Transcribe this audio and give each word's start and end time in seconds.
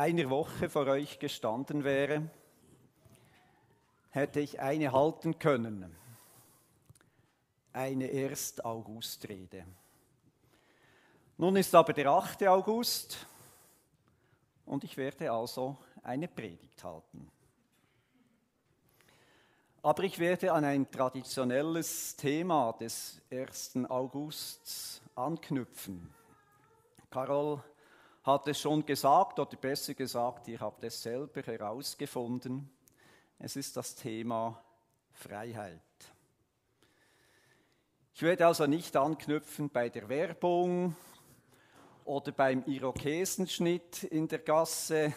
einer 0.00 0.30
Woche 0.30 0.70
vor 0.70 0.86
euch 0.86 1.18
gestanden 1.18 1.84
wäre, 1.84 2.30
hätte 4.08 4.40
ich 4.40 4.58
eine 4.58 4.92
halten 4.92 5.38
können, 5.38 5.94
eine 7.74 8.06
Erst-August-Rede. 8.06 9.66
Nun 11.36 11.54
ist 11.56 11.74
aber 11.74 11.92
der 11.92 12.06
8. 12.06 12.44
August 12.44 13.26
und 14.64 14.84
ich 14.84 14.96
werde 14.96 15.30
also 15.30 15.76
eine 16.02 16.28
Predigt 16.28 16.82
halten. 16.82 17.30
Aber 19.82 20.02
ich 20.04 20.18
werde 20.18 20.50
an 20.54 20.64
ein 20.64 20.90
traditionelles 20.90 22.16
Thema 22.16 22.72
des 22.72 23.20
1. 23.30 23.84
Augusts 23.90 25.02
anknüpfen. 25.14 26.10
Carol 27.10 27.62
hat 28.30 28.46
es 28.46 28.60
schon 28.60 28.86
gesagt, 28.86 29.38
oder 29.40 29.56
besser 29.56 29.94
gesagt, 29.94 30.46
ihr 30.46 30.60
habt 30.60 30.84
es 30.84 31.02
selber 31.02 31.42
herausgefunden. 31.42 32.70
Es 33.38 33.56
ist 33.56 33.76
das 33.76 33.94
Thema 33.96 34.62
Freiheit. 35.12 35.80
Ich 38.14 38.22
werde 38.22 38.46
also 38.46 38.66
nicht 38.66 38.96
anknüpfen 38.96 39.70
bei 39.70 39.88
der 39.88 40.08
Werbung 40.08 40.94
oder 42.04 42.30
beim 42.32 42.62
Irokesenschnitt 42.66 44.04
in 44.04 44.28
der 44.28 44.40
Gasse 44.40 45.12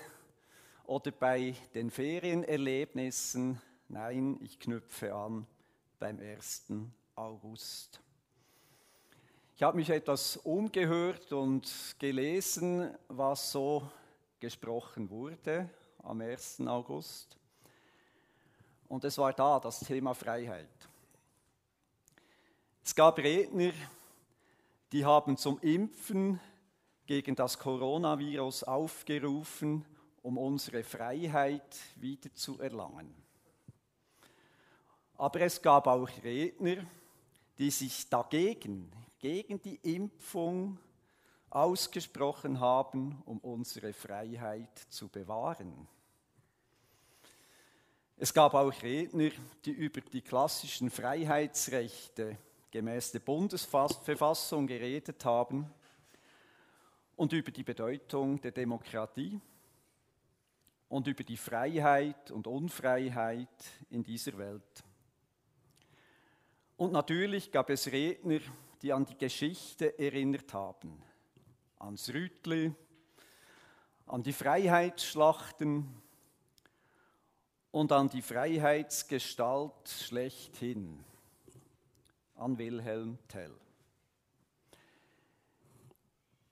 oder 0.85 1.11
bei 1.11 1.53
den 1.75 1.91
Ferienerlebnissen. 1.91 3.61
Nein, 3.89 4.39
ich 4.41 4.59
knüpfe 4.59 5.13
an 5.13 5.45
beim 5.99 6.19
1. 6.19 6.71
August. 7.15 8.02
Ich 9.63 9.65
habe 9.65 9.77
mich 9.77 9.89
etwas 9.89 10.35
umgehört 10.35 11.31
und 11.31 11.95
gelesen, 11.97 12.93
was 13.07 13.49
so 13.53 13.89
gesprochen 14.37 15.09
wurde 15.09 15.69
am 15.99 16.19
1. 16.19 16.59
August. 16.67 17.37
Und 18.89 19.05
es 19.05 19.17
war 19.17 19.31
da 19.31 19.61
das 19.61 19.79
Thema 19.79 20.13
Freiheit. 20.13 20.67
Es 22.83 22.93
gab 22.93 23.17
Redner, 23.19 23.71
die 24.91 25.05
haben 25.05 25.37
zum 25.37 25.57
Impfen 25.61 26.41
gegen 27.05 27.33
das 27.33 27.57
Coronavirus 27.57 28.63
aufgerufen, 28.63 29.85
um 30.23 30.37
unsere 30.37 30.83
Freiheit 30.83 31.77
wieder 31.95 32.33
zu 32.33 32.59
erlangen. 32.59 33.15
Aber 35.15 35.39
es 35.39 35.61
gab 35.61 35.87
auch 35.87 36.09
Redner, 36.21 36.85
die 37.57 37.71
sich 37.71 38.09
dagegen, 38.09 38.91
gegen 39.23 39.61
die 39.61 39.79
Impfung 39.95 40.77
ausgesprochen 41.49 42.59
haben, 42.59 43.21
um 43.25 43.37
unsere 43.39 43.93
Freiheit 43.93 44.77
zu 44.89 45.07
bewahren. 45.07 45.87
Es 48.17 48.33
gab 48.33 48.53
auch 48.53 48.73
Redner, 48.81 49.29
die 49.63 49.71
über 49.71 50.01
die 50.01 50.21
klassischen 50.21 50.89
Freiheitsrechte 50.89 52.37
gemäß 52.69 53.13
der 53.13 53.21
Bundesverfassung 53.21 54.67
geredet 54.67 55.23
haben 55.23 55.73
und 57.15 57.31
über 57.31 57.51
die 57.51 57.63
Bedeutung 57.63 58.41
der 58.41 58.51
Demokratie 58.51 59.39
und 60.89 61.07
über 61.07 61.23
die 61.23 61.37
Freiheit 61.37 62.29
und 62.29 62.45
Unfreiheit 62.45 63.47
in 63.89 64.03
dieser 64.03 64.37
Welt. 64.37 64.83
Und 66.75 66.91
natürlich 66.91 67.53
gab 67.53 67.69
es 67.69 67.89
Redner, 67.89 68.41
die 68.83 68.91
an 68.91 69.05
die 69.05 69.17
Geschichte 69.17 69.97
erinnert 69.97 70.53
haben, 70.53 71.01
ans 71.79 72.09
Rütli, 72.09 72.75
an 74.07 74.21
die 74.21 74.33
Freiheitsschlachten 74.33 75.87
und 77.71 77.91
an 77.93 78.09
die 78.09 78.21
Freiheitsgestalt 78.21 79.87
schlechthin, 79.87 81.01
an 82.35 82.57
Wilhelm 82.57 83.17
Tell. 83.29 83.55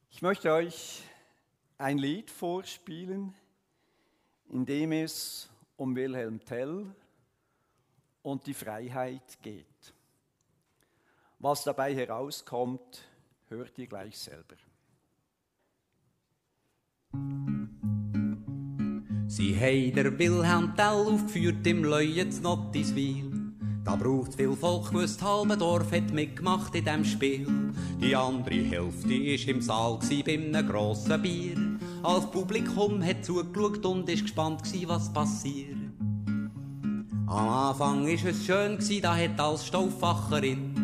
Ich 0.09 0.21
möchte 0.21 0.53
euch 0.53 1.03
ein 1.77 1.97
Lied 1.97 2.31
vorspielen, 2.31 3.35
in 4.47 4.65
dem 4.65 4.93
es 4.93 5.49
um 5.75 5.97
Wilhelm 5.97 6.39
Tell 6.45 6.95
und 8.21 8.47
die 8.47 8.53
Freiheit 8.53 9.41
geht. 9.41 9.93
Was 11.43 11.63
dabei 11.63 11.95
herauskommt, 11.95 13.01
hört 13.49 13.75
ihr 13.79 13.87
gleich 13.87 14.15
selber. 14.15 14.55
Sie 19.25 19.59
haben 19.59 19.95
der 19.95 20.19
Wilhelm 20.19 20.75
Tell 20.75 20.85
aufgeführt 20.85 21.65
im 21.65 21.83
Leuen 21.83 22.29
Nottiswil. 22.43 23.31
Da 23.83 23.95
braucht 23.95 24.35
viel 24.35 24.55
Volk, 24.55 24.93
wüsst 24.93 25.23
halbe 25.23 25.57
Dorf 25.57 25.91
hat 25.91 26.11
mitgemacht 26.11 26.75
in 26.75 26.85
dem 26.85 27.03
Spiel. 27.03 27.47
Die 27.99 28.15
andere 28.15 28.61
Hälfte 28.61 29.15
ist 29.15 29.47
im 29.47 29.63
Saal 29.63 29.97
gsi 29.97 30.21
bei 30.21 30.35
einem 30.35 30.67
grossen 30.69 31.19
Bier. 31.23 31.57
Als 32.03 32.29
Publikum 32.29 33.03
hat 33.03 33.25
zugeschaut 33.25 33.83
und 33.87 34.07
ist 34.09 34.21
gespannt 34.21 34.61
gsi, 34.61 34.87
was 34.87 35.11
passiert. 35.11 35.75
Am 37.25 37.49
Anfang 37.49 38.07
ist 38.07 38.25
es 38.25 38.45
schön 38.45 38.77
gsi, 38.77 39.01
da 39.01 39.15
hat 39.15 39.39
als 39.39 39.65
Stauffacherin 39.65 40.80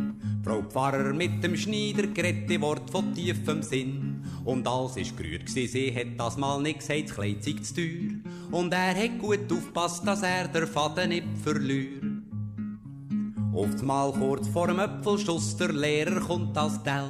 Frau 0.47 0.61
Pfarrer 0.61 1.13
mit 1.13 1.43
dem 1.43 1.57
Schneider 1.57 2.07
geredet 2.07 2.61
Wort 2.61 2.89
von 2.89 3.13
tiefem 3.13 3.61
Sinn. 3.61 4.23
Und 4.45 4.65
alles 4.65 4.95
ist 4.95 5.17
gerührt 5.17 5.45
gsi, 5.45 5.67
sie 5.67 5.93
hat 5.93 6.17
das 6.17 6.37
mal 6.37 6.61
nicht 6.61 6.79
gesagt, 6.79 7.15
Kleid 7.15 7.43
zu 7.43 7.53
teuer. 7.53 8.13
Und 8.51 8.71
er 8.71 8.95
hat 8.95 9.19
gut 9.19 9.51
aufpasst, 9.51 10.07
dass 10.07 10.23
er 10.23 10.47
der 10.47 10.65
Faden 10.65 11.09
nicht 11.09 11.27
verliert. 11.43 12.01
Oftmal 13.53 14.13
kurz 14.13 14.47
vor 14.47 14.67
dem 14.67 14.79
Äpfelstuss 14.79 15.57
der 15.57 15.73
Lehrer 15.73 16.21
kommt 16.21 16.57
als 16.57 16.81
Tell. 16.81 17.09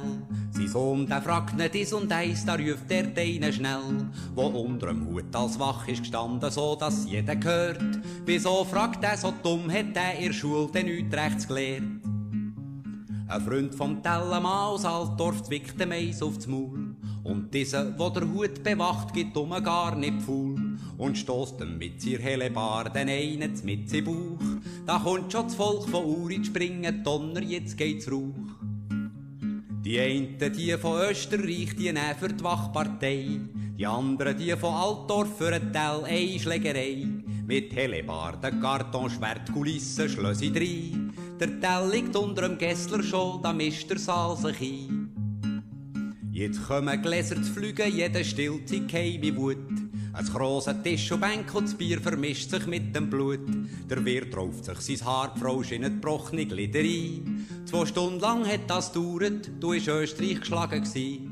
Sein 0.50 0.66
Sohn, 0.66 1.06
der 1.06 1.22
fragt 1.22 1.56
nicht 1.56 1.76
is 1.76 1.92
und 1.92 2.10
eins, 2.10 2.44
da 2.44 2.54
ruft 2.54 2.90
er 2.90 3.04
deinen 3.04 3.52
schnell. 3.52 4.10
Wo 4.34 4.46
unter 4.46 4.88
dem 4.88 5.06
Hut 5.06 5.32
als 5.32 5.60
wach 5.60 5.86
ist 5.86 6.00
gestanden, 6.00 6.50
so 6.50 6.74
dass 6.74 7.08
jeder 7.08 7.38
hört. 7.40 8.00
Wieso 8.26 8.64
fragt 8.64 9.04
er 9.04 9.16
so 9.16 9.32
dumm, 9.44 9.70
hat 9.70 9.94
er 9.94 10.18
in 10.18 10.32
Schule 10.32 10.68
denn 10.74 10.86
nichts 10.86 11.14
rechts 11.14 11.46
gelehrt? 11.46 12.07
Ein 13.28 13.42
Freund 13.42 13.74
vom 13.74 14.02
Tellermann 14.02 14.68
aus 14.68 14.86
Altdorf 14.86 15.42
zwickt 15.42 15.78
dem 15.78 15.92
Eis 15.92 16.22
aufs 16.22 16.46
Maul. 16.46 16.96
Und 17.24 17.52
dieser, 17.52 17.98
wo 17.98 18.08
der 18.08 18.26
Hut 18.26 18.64
bewacht, 18.64 19.12
gibt 19.12 19.36
um 19.36 19.50
gar 19.62 19.94
nicht 19.96 20.22
faul. 20.22 20.78
Und 20.96 21.18
stoßt 21.18 21.60
ihm 21.60 21.76
mit 21.76 22.02
ihr 22.06 22.20
helle 22.20 22.50
Bar 22.50 22.88
den 22.88 23.10
einen 23.10 23.52
mit 23.64 23.92
im 23.92 24.04
Bauch. 24.06 24.46
Da 24.86 24.98
kommt 25.00 25.30
schon 25.30 25.44
das 25.44 25.56
Volk 25.56 25.86
von 25.90 26.06
Uri 26.06 26.42
springen, 26.42 27.04
Donner, 27.04 27.42
jetzt 27.42 27.76
geht's 27.76 28.10
Rauch. 28.10 28.32
Die 29.84 30.00
einen, 30.00 30.38
die 30.38 30.72
von 30.78 31.02
Österreich, 31.02 31.76
die 31.76 31.92
nehmen 31.92 32.16
für 32.18 32.28
die 32.28 32.42
Wachpartei. 32.42 33.40
Die 33.78 33.86
anderen, 33.86 34.38
die 34.38 34.56
von 34.56 34.72
Altdorf 34.72 35.36
für 35.36 35.52
ein 35.52 35.70
Tell, 35.70 36.04
eine 36.06 36.38
Schlägerei. 36.38 37.06
Mit 37.46 37.76
Hellebarden, 37.76 38.58
Karton, 38.58 39.10
Schwert, 39.10 39.52
Kulissen, 39.52 40.08
Schlössi 40.08 40.50
drei. 40.50 41.07
Der 41.40 41.60
Tell 41.60 41.90
liegt 41.92 42.16
unter 42.16 42.42
dem 42.48 42.58
Gessler 42.58 43.00
schon, 43.00 43.40
da 43.42 43.52
mischt 43.52 43.88
der 43.88 43.98
Saal 43.98 44.36
sich 44.36 44.60
ein. 44.60 45.08
Jetzt 46.32 46.66
kommen 46.66 47.00
Gläser 47.00 47.36
zu 47.36 47.52
fliegen, 47.52 47.94
jeder 47.94 48.24
stillt 48.24 48.68
sich 48.68 48.92
heim 48.92 49.36
Wut. 49.36 49.56
Ein 50.12 50.24
grosser 50.26 50.82
Tisch 50.82 51.12
und 51.12 51.20
Bänk 51.20 51.54
und 51.54 51.66
das 51.66 51.74
Bier 51.74 52.00
vermischt 52.00 52.50
sich 52.50 52.66
mit 52.66 52.94
dem 52.94 53.08
Blut. 53.08 53.46
Der 53.88 54.04
Wirt 54.04 54.36
rauft 54.36 54.64
sich 54.64 54.98
sein 54.98 55.06
Haar, 55.06 55.32
die 55.34 55.38
Frau 55.38 55.62
schinnet 55.62 56.02
gebrochene 56.02 56.46
Glieder 56.46 56.80
ein. 56.80 57.46
Zwei 57.66 57.86
Stunden 57.86 58.18
lang 58.18 58.44
hat 58.44 58.68
das 58.68 58.92
gedauert, 58.92 59.48
du 59.60 59.74
ist 59.74 59.86
Österreich 59.86 60.40
geschlagen 60.40 60.82
gsi. 60.82 61.28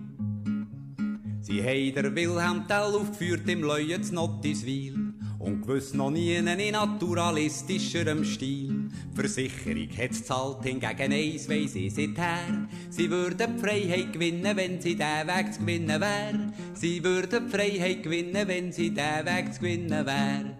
Sie 1.40 1.62
haben 1.62 1.94
der 1.94 2.14
Wilhelm 2.14 2.66
Tell 2.68 2.94
aufgeführt 2.94 3.48
im 3.48 3.62
Leuen 3.62 4.04
zu 4.04 4.14
Nottiswil. 4.14 5.14
Und 5.40 5.62
gewiss 5.62 5.94
noch 5.94 6.10
nie 6.10 6.34
in 6.34 6.44
naturalistischerem 6.44 8.24
Stil. 8.24 8.75
Versicherung 9.16 9.88
hat's 9.96 10.24
zahlt, 10.24 10.62
hingegen 10.62 11.12
eins 11.12 11.48
weiss 11.48 11.74
ich 11.74 11.94
seither. 11.94 12.68
Sie 12.90 13.10
würden 13.10 13.56
die 13.56 13.60
Freiheit 13.60 14.12
gewinnen, 14.12 14.56
wenn 14.56 14.80
sie 14.80 14.94
den 14.94 15.26
Weg 15.26 15.54
zu 15.54 15.60
gewinnen 15.60 16.00
wär. 16.00 16.52
Sie 16.74 17.02
würden 17.02 17.46
die 17.46 17.50
Freiheit 17.50 18.02
gewinnen, 18.02 18.46
wenn 18.46 18.72
sie 18.72 18.92
den 18.92 19.24
Weg 19.24 19.54
zu 19.54 19.60
gewinnen 19.60 20.06
wär. 20.06 20.58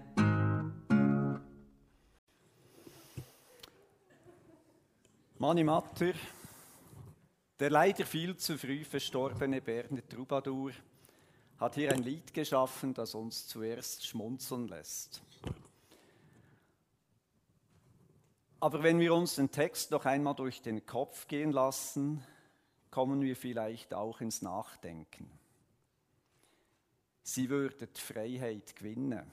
Mani 5.38 5.64
Matter, 5.64 6.14
der 7.60 7.70
leider 7.70 8.06
viel 8.06 8.38
zu 8.38 8.56
früh 8.56 8.84
verstorbene 8.84 9.60
Berner 9.60 10.08
Troubadour, 10.08 10.72
hat 11.58 11.74
hier 11.74 11.92
ein 11.92 12.02
Lied 12.02 12.32
geschaffen, 12.32 12.94
das 12.94 13.14
uns 13.14 13.46
zuerst 13.46 14.06
schmunzeln 14.06 14.66
lässt. 14.66 15.20
Aber 18.58 18.82
wenn 18.82 18.98
wir 19.00 19.14
uns 19.14 19.34
den 19.34 19.50
Text 19.50 19.90
noch 19.90 20.06
einmal 20.06 20.34
durch 20.34 20.62
den 20.62 20.86
Kopf 20.86 21.28
gehen 21.28 21.52
lassen, 21.52 22.24
kommen 22.90 23.20
wir 23.20 23.36
vielleicht 23.36 23.92
auch 23.92 24.20
ins 24.20 24.40
Nachdenken. 24.40 25.30
sie 27.22 27.50
würden 27.50 27.88
die 27.94 28.00
Freiheit 28.00 28.74
gewinnen, 28.76 29.30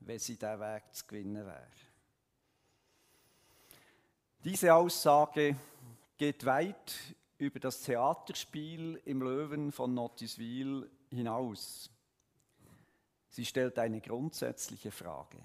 wenn 0.00 0.18
sie 0.18 0.38
der 0.38 0.58
Weg 0.60 0.84
zu 0.92 1.06
gewinnen 1.06 1.44
wäre. 1.44 1.66
Diese 4.44 4.72
Aussage 4.72 5.56
geht 6.16 6.46
weit 6.46 6.94
über 7.36 7.58
das 7.58 7.82
Theaterspiel 7.82 9.02
im 9.04 9.20
Löwen 9.20 9.72
von 9.72 9.92
Notiswil 9.92 10.88
hinaus. 11.10 11.90
Sie 13.28 13.44
stellt 13.44 13.78
eine 13.78 14.00
grundsätzliche 14.00 14.92
Frage. 14.92 15.36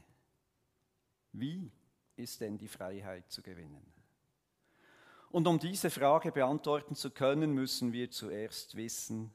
Wie 1.33 1.71
ist 2.21 2.41
denn 2.41 2.57
die 2.57 2.68
Freiheit 2.68 3.29
zu 3.29 3.41
gewinnen? 3.41 3.85
Und 5.31 5.47
um 5.47 5.59
diese 5.59 5.89
Frage 5.89 6.31
beantworten 6.31 6.95
zu 6.95 7.09
können, 7.09 7.53
müssen 7.53 7.94
wir 7.94 8.12
zuerst 8.12 8.75
wissen, 8.75 9.33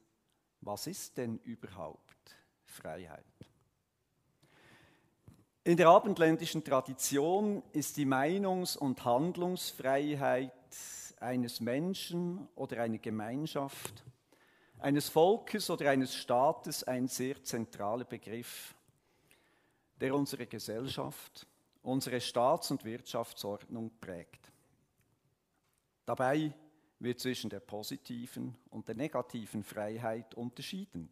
was 0.60 0.86
ist 0.86 1.16
denn 1.16 1.38
überhaupt 1.38 2.36
Freiheit? 2.64 3.24
In 5.64 5.76
der 5.76 5.88
abendländischen 5.88 6.62
Tradition 6.62 7.62
ist 7.72 7.96
die 7.96 8.06
Meinungs- 8.06 8.76
und 8.76 9.04
Handlungsfreiheit 9.04 10.52
eines 11.18 11.60
Menschen 11.60 12.46
oder 12.54 12.82
einer 12.82 12.98
Gemeinschaft, 12.98 14.04
eines 14.78 15.08
Volkes 15.08 15.70
oder 15.70 15.90
eines 15.90 16.14
Staates 16.14 16.84
ein 16.84 17.08
sehr 17.08 17.42
zentraler 17.42 18.04
Begriff, 18.04 18.74
der 20.00 20.14
unsere 20.14 20.46
Gesellschaft, 20.46 21.46
unsere 21.86 22.20
Staats- 22.20 22.70
und 22.70 22.84
Wirtschaftsordnung 22.84 23.92
prägt. 24.00 24.52
Dabei 26.04 26.52
wird 26.98 27.20
zwischen 27.20 27.48
der 27.48 27.60
positiven 27.60 28.56
und 28.70 28.88
der 28.88 28.96
negativen 28.96 29.62
Freiheit 29.62 30.34
unterschieden. 30.34 31.08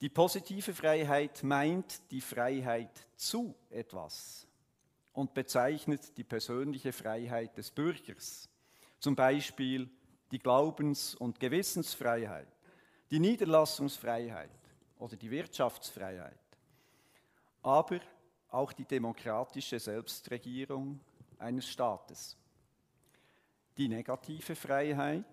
Die 0.00 0.08
positive 0.08 0.74
Freiheit 0.74 1.42
meint 1.42 2.10
die 2.10 2.20
Freiheit 2.20 3.06
zu 3.16 3.54
etwas 3.70 4.46
und 5.12 5.34
bezeichnet 5.34 6.16
die 6.16 6.24
persönliche 6.24 6.92
Freiheit 6.92 7.56
des 7.56 7.70
Bürgers, 7.70 8.48
zum 8.98 9.14
Beispiel 9.14 9.90
die 10.30 10.38
Glaubens- 10.38 11.14
und 11.14 11.38
Gewissensfreiheit, 11.38 12.48
die 13.10 13.20
Niederlassungsfreiheit 13.20 14.50
oder 14.98 15.16
die 15.16 15.30
Wirtschaftsfreiheit, 15.30 16.38
aber 17.62 18.00
auch 18.52 18.72
die 18.72 18.84
demokratische 18.84 19.80
Selbstregierung 19.80 21.00
eines 21.38 21.68
Staates. 21.68 22.36
Die 23.76 23.88
negative 23.88 24.54
Freiheit 24.54 25.24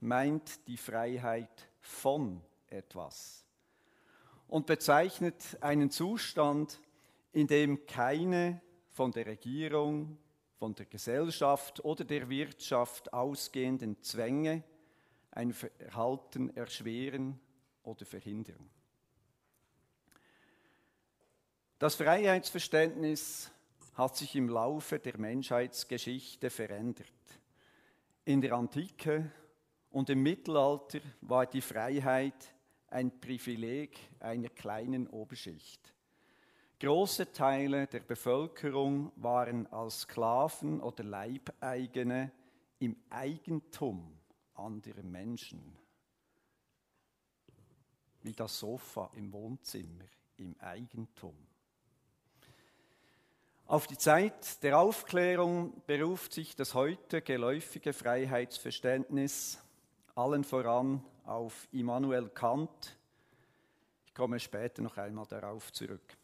meint 0.00 0.66
die 0.68 0.76
Freiheit 0.76 1.68
von 1.80 2.42
etwas 2.68 3.44
und 4.48 4.66
bezeichnet 4.66 5.56
einen 5.60 5.90
Zustand, 5.90 6.80
in 7.32 7.46
dem 7.46 7.86
keine 7.86 8.60
von 8.90 9.10
der 9.10 9.26
Regierung, 9.26 10.18
von 10.58 10.74
der 10.74 10.86
Gesellschaft 10.86 11.84
oder 11.84 12.04
der 12.04 12.28
Wirtschaft 12.28 13.12
ausgehenden 13.12 14.00
Zwänge 14.02 14.62
ein 15.30 15.52
Verhalten 15.52 16.54
erschweren 16.56 17.40
oder 17.82 18.04
verhindern. 18.04 18.70
Das 21.78 21.96
Freiheitsverständnis 21.96 23.50
hat 23.94 24.16
sich 24.16 24.36
im 24.36 24.48
Laufe 24.48 24.98
der 25.00 25.18
Menschheitsgeschichte 25.18 26.48
verändert. 26.48 27.08
In 28.24 28.40
der 28.40 28.54
Antike 28.54 29.30
und 29.90 30.08
im 30.08 30.22
Mittelalter 30.22 31.00
war 31.20 31.46
die 31.46 31.60
Freiheit 31.60 32.54
ein 32.88 33.20
Privileg 33.20 33.98
einer 34.20 34.50
kleinen 34.50 35.08
Oberschicht. 35.08 35.92
Große 36.78 37.32
Teile 37.32 37.86
der 37.88 38.00
Bevölkerung 38.00 39.10
waren 39.16 39.66
als 39.68 40.02
Sklaven 40.02 40.80
oder 40.80 41.02
Leibeigene 41.02 42.30
im 42.78 42.96
Eigentum 43.10 44.16
anderer 44.54 45.02
Menschen. 45.02 45.76
Wie 48.22 48.32
das 48.32 48.58
Sofa 48.58 49.10
im 49.14 49.32
Wohnzimmer 49.32 50.04
im 50.36 50.58
Eigentum. 50.60 51.36
Auf 53.66 53.86
die 53.86 53.96
Zeit 53.96 54.62
der 54.62 54.78
Aufklärung 54.78 55.72
beruft 55.86 56.34
sich 56.34 56.54
das 56.54 56.74
heute 56.74 57.22
geläufige 57.22 57.94
Freiheitsverständnis 57.94 59.58
allen 60.14 60.44
voran 60.44 61.02
auf 61.24 61.66
Immanuel 61.72 62.28
Kant. 62.28 62.98
Ich 64.04 64.12
komme 64.12 64.38
später 64.38 64.82
noch 64.82 64.98
einmal 64.98 65.24
darauf 65.24 65.72
zurück. 65.72 66.14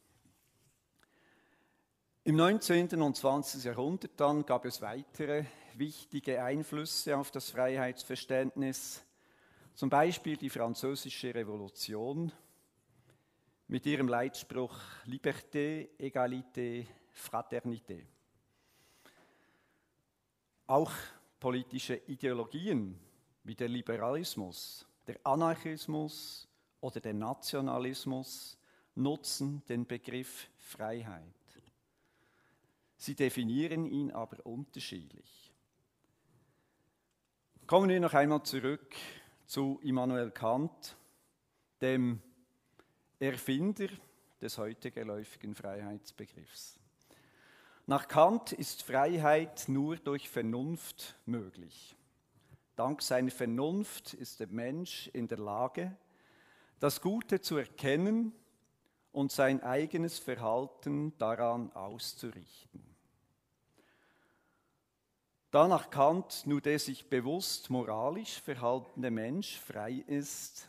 Im 2.24 2.36
19. 2.36 3.00
und 3.00 3.16
20. 3.16 3.64
Jahrhundert 3.64 4.20
dann 4.20 4.44
gab 4.44 4.66
es 4.66 4.82
weitere 4.82 5.46
wichtige 5.76 6.44
Einflüsse 6.44 7.16
auf 7.16 7.30
das 7.30 7.48
Freiheitsverständnis, 7.48 9.02
zum 9.74 9.88
Beispiel 9.88 10.36
die 10.36 10.50
Französische 10.50 11.34
Revolution 11.34 12.32
mit 13.66 13.86
ihrem 13.86 14.08
Leitspruch 14.08 14.76
Liberté, 15.06 15.88
Égalité, 15.98 16.86
Fraternité. 17.12 18.04
Auch 20.66 20.92
politische 21.38 21.96
Ideologien 22.06 22.98
wie 23.44 23.54
der 23.54 23.68
Liberalismus, 23.68 24.86
der 25.06 25.18
Anarchismus 25.24 26.48
oder 26.80 27.00
der 27.00 27.14
Nationalismus 27.14 28.58
nutzen 28.94 29.62
den 29.68 29.86
Begriff 29.86 30.48
Freiheit. 30.58 31.24
Sie 32.96 33.14
definieren 33.14 33.86
ihn 33.86 34.10
aber 34.10 34.44
unterschiedlich. 34.44 35.50
Kommen 37.66 37.88
wir 37.88 38.00
noch 38.00 38.14
einmal 38.14 38.42
zurück 38.42 38.94
zu 39.46 39.78
Immanuel 39.82 40.30
Kant, 40.32 40.96
dem 41.80 42.20
Erfinder 43.18 43.88
des 44.40 44.58
heute 44.58 44.90
geläufigen 44.90 45.54
Freiheitsbegriffs. 45.54 46.79
Nach 47.90 48.06
Kant 48.06 48.52
ist 48.52 48.84
Freiheit 48.84 49.64
nur 49.66 49.96
durch 49.96 50.30
Vernunft 50.30 51.16
möglich. 51.26 51.96
Dank 52.76 53.02
seiner 53.02 53.32
Vernunft 53.32 54.14
ist 54.14 54.38
der 54.38 54.46
Mensch 54.46 55.08
in 55.08 55.26
der 55.26 55.38
Lage, 55.38 55.96
das 56.78 57.00
Gute 57.00 57.40
zu 57.40 57.56
erkennen 57.56 58.32
und 59.10 59.32
sein 59.32 59.60
eigenes 59.64 60.20
Verhalten 60.20 61.18
daran 61.18 61.72
auszurichten. 61.72 62.80
Da 65.50 65.66
nach 65.66 65.90
Kant 65.90 66.46
nur 66.46 66.60
der 66.60 66.78
sich 66.78 67.08
bewusst 67.08 67.70
moralisch 67.70 68.40
verhaltende 68.40 69.10
Mensch 69.10 69.58
frei 69.58 70.04
ist, 70.06 70.68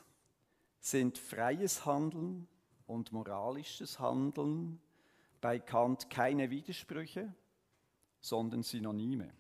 sind 0.80 1.20
freies 1.20 1.86
Handeln 1.86 2.48
und 2.88 3.12
moralisches 3.12 4.00
Handeln 4.00 4.82
bei 5.42 5.60
Kant 5.60 6.10
keine 6.10 6.50
Widersprüche, 6.50 7.34
sondern 8.20 8.64
Synonyme. 8.64 9.34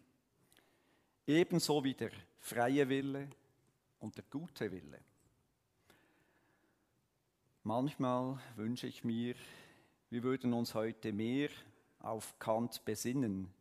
Ebenso 1.27 1.83
wie 1.83 1.93
der 1.93 2.11
freie 2.39 2.89
Wille 2.89 3.29
und 3.99 4.17
der 4.17 4.25
gute 4.29 4.71
Wille. 4.71 4.99
Manchmal 7.63 8.39
wünsche 8.55 8.87
ich 8.87 9.03
mir, 9.03 9.35
wir 10.09 10.23
würden 10.23 10.51
uns 10.53 10.73
heute 10.73 11.13
mehr 11.13 11.49
auf 11.99 12.37
Kant 12.39 12.83
besinnen, 12.83 13.53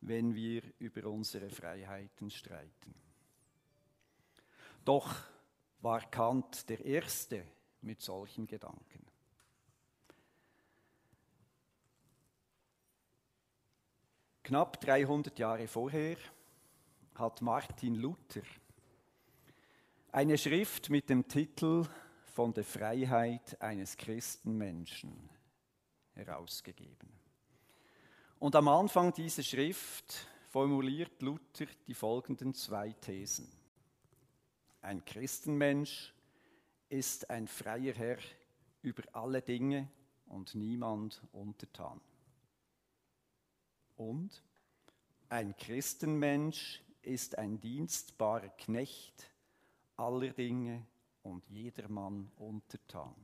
wenn 0.00 0.34
wir 0.34 0.62
über 0.78 1.10
unsere 1.10 1.50
Freiheiten 1.50 2.30
streiten. 2.30 2.94
Doch 4.84 5.16
war 5.80 6.08
Kant 6.10 6.68
der 6.68 6.84
Erste 6.84 7.44
mit 7.80 8.00
solchen 8.00 8.46
Gedanken. 8.46 9.03
Knapp 14.44 14.78
300 14.82 15.38
Jahre 15.38 15.66
vorher 15.66 16.18
hat 17.14 17.40
Martin 17.40 17.94
Luther 17.94 18.42
eine 20.12 20.36
Schrift 20.36 20.90
mit 20.90 21.08
dem 21.08 21.26
Titel 21.26 21.86
Von 22.26 22.52
der 22.52 22.64
Freiheit 22.64 23.58
eines 23.62 23.96
Christenmenschen 23.96 25.30
herausgegeben. 26.12 27.08
Und 28.38 28.54
am 28.54 28.68
Anfang 28.68 29.14
dieser 29.14 29.42
Schrift 29.42 30.26
formuliert 30.50 31.22
Luther 31.22 31.64
die 31.86 31.94
folgenden 31.94 32.52
zwei 32.52 32.92
Thesen. 32.92 33.50
Ein 34.82 35.02
Christenmensch 35.06 36.12
ist 36.90 37.30
ein 37.30 37.48
freier 37.48 37.94
Herr 37.94 38.18
über 38.82 39.04
alle 39.14 39.40
Dinge 39.40 39.88
und 40.26 40.54
niemand 40.54 41.22
untertan. 41.32 41.98
Und 43.96 44.42
ein 45.28 45.56
Christenmensch 45.56 46.82
ist 47.02 47.38
ein 47.38 47.60
dienstbarer 47.60 48.48
Knecht 48.48 49.30
aller 49.96 50.30
Dinge 50.30 50.86
und 51.22 51.46
jedermann 51.48 52.30
untertan. 52.36 53.14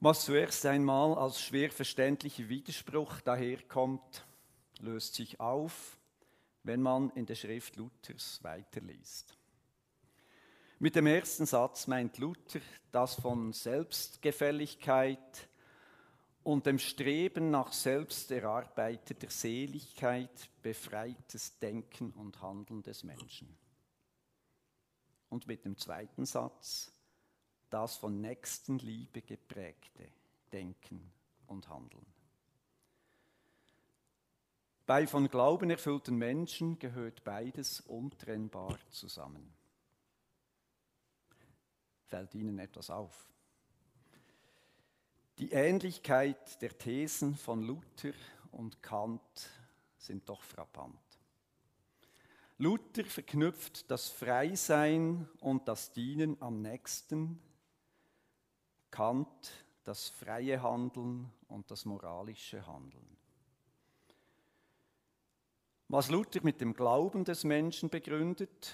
Was 0.00 0.26
zuerst 0.26 0.66
einmal 0.66 1.16
als 1.16 1.40
schwer 1.40 1.70
verständlicher 1.70 2.48
Widerspruch 2.48 3.20
daherkommt, 3.22 4.26
löst 4.80 5.14
sich 5.14 5.40
auf, 5.40 5.98
wenn 6.62 6.82
man 6.82 7.10
in 7.10 7.26
der 7.26 7.34
Schrift 7.34 7.76
Luthers 7.76 8.42
weiterliest. 8.42 9.36
Mit 10.78 10.94
dem 10.94 11.06
ersten 11.06 11.46
Satz 11.46 11.86
meint 11.86 12.18
Luther, 12.18 12.60
dass 12.92 13.14
von 13.14 13.54
Selbstgefälligkeit 13.54 15.48
und 16.46 16.64
dem 16.64 16.78
Streben 16.78 17.50
nach 17.50 17.72
selbst 17.72 18.30
erarbeiteter 18.30 19.28
Seligkeit 19.28 20.48
befreites 20.62 21.58
Denken 21.58 22.12
und 22.12 22.40
Handeln 22.40 22.84
des 22.84 23.02
Menschen. 23.02 23.58
Und 25.28 25.48
mit 25.48 25.64
dem 25.64 25.76
zweiten 25.76 26.24
Satz 26.24 26.92
das 27.68 27.96
von 27.96 28.20
Nächstenliebe 28.20 29.22
geprägte 29.22 30.06
Denken 30.52 31.10
und 31.48 31.68
Handeln. 31.68 32.06
Bei 34.86 35.04
von 35.08 35.28
Glauben 35.28 35.68
erfüllten 35.68 36.14
Menschen 36.14 36.78
gehört 36.78 37.24
beides 37.24 37.80
untrennbar 37.80 38.78
zusammen. 38.90 39.52
Fällt 42.04 42.36
Ihnen 42.36 42.60
etwas 42.60 42.88
auf? 42.88 43.26
Die 45.38 45.52
Ähnlichkeit 45.52 46.62
der 46.62 46.76
Thesen 46.78 47.34
von 47.34 47.62
Luther 47.62 48.14
und 48.52 48.82
Kant 48.82 49.50
sind 49.98 50.26
doch 50.28 50.42
frappant. 50.42 50.98
Luther 52.56 53.04
verknüpft 53.04 53.90
das 53.90 54.08
Freisein 54.08 55.28
und 55.40 55.68
das 55.68 55.92
Dienen 55.92 56.40
am 56.40 56.62
nächsten, 56.62 57.38
Kant 58.90 59.28
das 59.84 60.08
freie 60.08 60.62
Handeln 60.62 61.30
und 61.48 61.70
das 61.70 61.84
moralische 61.84 62.66
Handeln. 62.66 63.06
Was 65.88 66.08
Luther 66.08 66.40
mit 66.42 66.62
dem 66.62 66.72
Glauben 66.72 67.24
des 67.24 67.44
Menschen 67.44 67.90
begründet, 67.90 68.72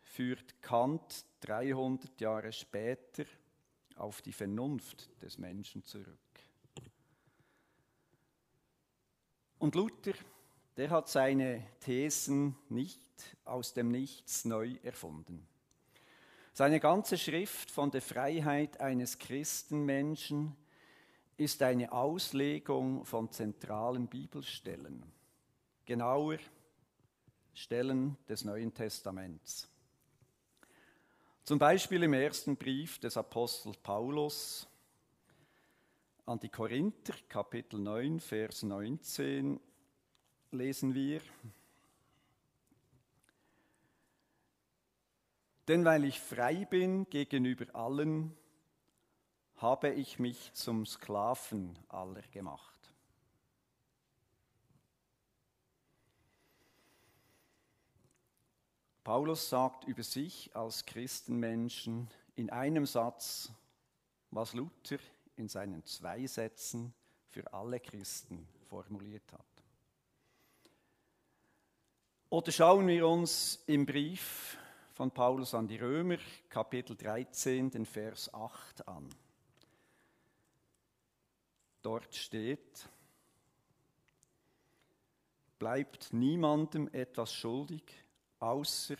führt 0.00 0.62
Kant 0.62 1.26
300 1.40 2.18
Jahre 2.18 2.50
später 2.50 3.24
auf 4.02 4.20
die 4.20 4.32
Vernunft 4.32 5.08
des 5.22 5.38
Menschen 5.38 5.84
zurück. 5.84 6.18
Und 9.58 9.74
Luther, 9.76 10.14
der 10.76 10.90
hat 10.90 11.08
seine 11.08 11.64
Thesen 11.80 12.56
nicht 12.68 13.00
aus 13.44 13.74
dem 13.74 13.90
Nichts 13.90 14.44
neu 14.44 14.76
erfunden. 14.82 15.46
Seine 16.52 16.80
ganze 16.80 17.16
Schrift 17.16 17.70
von 17.70 17.90
der 17.90 18.02
Freiheit 18.02 18.80
eines 18.80 19.18
Christenmenschen 19.18 20.56
ist 21.36 21.62
eine 21.62 21.92
Auslegung 21.92 23.04
von 23.04 23.30
zentralen 23.30 24.08
Bibelstellen 24.08 25.04
genauer 25.84 26.38
Stellen 27.54 28.16
des 28.28 28.44
Neuen 28.44 28.72
Testaments. 28.72 29.71
Zum 31.44 31.58
Beispiel 31.58 32.04
im 32.04 32.12
ersten 32.12 32.56
Brief 32.56 33.00
des 33.00 33.16
Apostels 33.16 33.76
Paulus 33.78 34.68
an 36.24 36.38
die 36.38 36.48
Korinther, 36.48 37.14
Kapitel 37.28 37.80
9, 37.80 38.20
Vers 38.20 38.62
19, 38.62 39.58
lesen 40.52 40.94
wir, 40.94 41.20
Denn 45.66 45.84
weil 45.84 46.04
ich 46.04 46.20
frei 46.20 46.64
bin 46.64 47.10
gegenüber 47.10 47.74
allen, 47.74 48.36
habe 49.56 49.90
ich 49.90 50.20
mich 50.20 50.52
zum 50.52 50.86
Sklaven 50.86 51.76
aller 51.88 52.22
gemacht 52.30 52.71
Paulus 59.04 59.48
sagt 59.48 59.84
über 59.84 60.04
sich 60.04 60.54
als 60.54 60.86
Christenmenschen 60.86 62.08
in 62.36 62.50
einem 62.50 62.86
Satz, 62.86 63.52
was 64.30 64.54
Luther 64.54 64.98
in 65.36 65.48
seinen 65.48 65.84
zwei 65.84 66.26
Sätzen 66.26 66.94
für 67.28 67.52
alle 67.52 67.80
Christen 67.80 68.46
formuliert 68.68 69.32
hat. 69.32 69.44
Oder 72.30 72.52
schauen 72.52 72.86
wir 72.86 73.06
uns 73.06 73.62
im 73.66 73.84
Brief 73.84 74.56
von 74.94 75.10
Paulus 75.10 75.52
an 75.52 75.66
die 75.66 75.76
Römer, 75.76 76.18
Kapitel 76.48 76.96
13, 76.96 77.70
den 77.70 77.84
Vers 77.84 78.32
8 78.32 78.86
an. 78.86 79.08
Dort 81.82 82.14
steht, 82.14 82.88
bleibt 85.58 86.12
niemandem 86.12 86.88
etwas 86.92 87.34
schuldig, 87.34 88.01
außer 88.42 88.96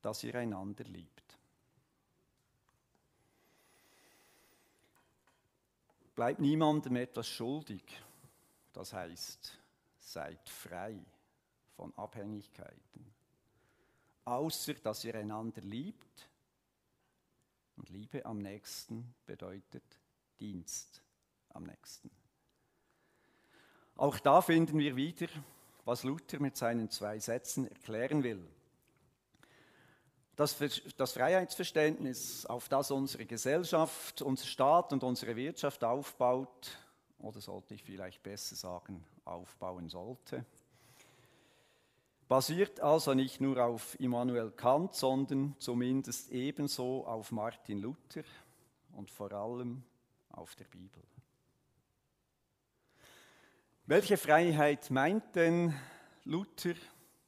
dass 0.00 0.24
ihr 0.24 0.34
einander 0.34 0.84
liebt. 0.84 1.38
Bleibt 6.14 6.40
niemandem 6.40 6.96
etwas 6.96 7.28
schuldig, 7.28 7.82
das 8.72 8.94
heißt, 8.94 9.58
seid 9.98 10.48
frei 10.48 10.98
von 11.76 11.92
Abhängigkeiten, 11.96 13.12
außer 14.24 14.74
dass 14.74 15.04
ihr 15.04 15.14
einander 15.16 15.60
liebt. 15.60 16.28
Und 17.76 17.90
Liebe 17.90 18.24
am 18.24 18.38
nächsten 18.38 19.14
bedeutet 19.26 19.98
Dienst 20.38 21.02
am 21.50 21.64
nächsten. 21.64 22.10
Auch 23.96 24.18
da 24.18 24.40
finden 24.40 24.78
wir 24.78 24.96
wieder 24.96 25.28
was 25.90 26.04
Luther 26.04 26.38
mit 26.38 26.56
seinen 26.56 26.88
zwei 26.88 27.18
Sätzen 27.18 27.66
erklären 27.66 28.22
will. 28.22 28.40
Das, 30.36 30.52
Freiheitsverständnis, 30.52 32.46
auf 32.46 32.68
das 32.68 32.92
unsere 32.92 33.26
Gesellschaft, 33.26 34.22
unser 34.22 34.46
Staat 34.46 34.92
und 34.92 35.02
unsere 35.02 35.34
Wirtschaft 35.34 35.82
aufbaut, 35.82 36.78
oder 37.18 37.40
sollte 37.40 37.74
ich 37.74 37.82
vielleicht 37.82 38.22
besser 38.22 38.54
sagen, 38.54 39.04
aufbauen 39.24 39.88
sollte, 39.88 40.44
basiert 42.28 42.78
also 42.78 43.12
nicht 43.12 43.40
nur 43.40 43.60
auf 43.60 43.98
Immanuel 43.98 44.52
Kant, 44.52 44.94
sondern 44.94 45.56
zumindest 45.58 46.30
ebenso 46.30 47.04
auf 47.04 47.32
Martin 47.32 47.80
Luther 47.80 48.22
und 48.92 49.10
vor 49.10 49.32
allem 49.32 49.82
auf 50.30 50.54
der 50.54 50.66
Bibel. 50.66 51.02
Welche 53.90 54.16
Freiheit 54.16 54.88
meint 54.92 55.34
denn 55.34 55.74
Luther 56.22 56.76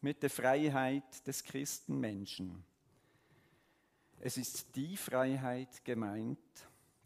mit 0.01 0.23
der 0.23 0.31
Freiheit 0.31 1.27
des 1.27 1.43
Christenmenschen? 1.43 2.63
Es 4.21 4.37
ist 4.37 4.77
die 4.77 4.97
Freiheit 4.97 5.85
gemeint, 5.85 6.39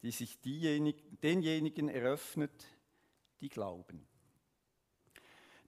die 0.03 0.11
sich 0.11 0.39
denjenigen 0.43 1.89
eröffnet, 1.89 2.67
die 3.41 3.49
glauben. 3.49 4.07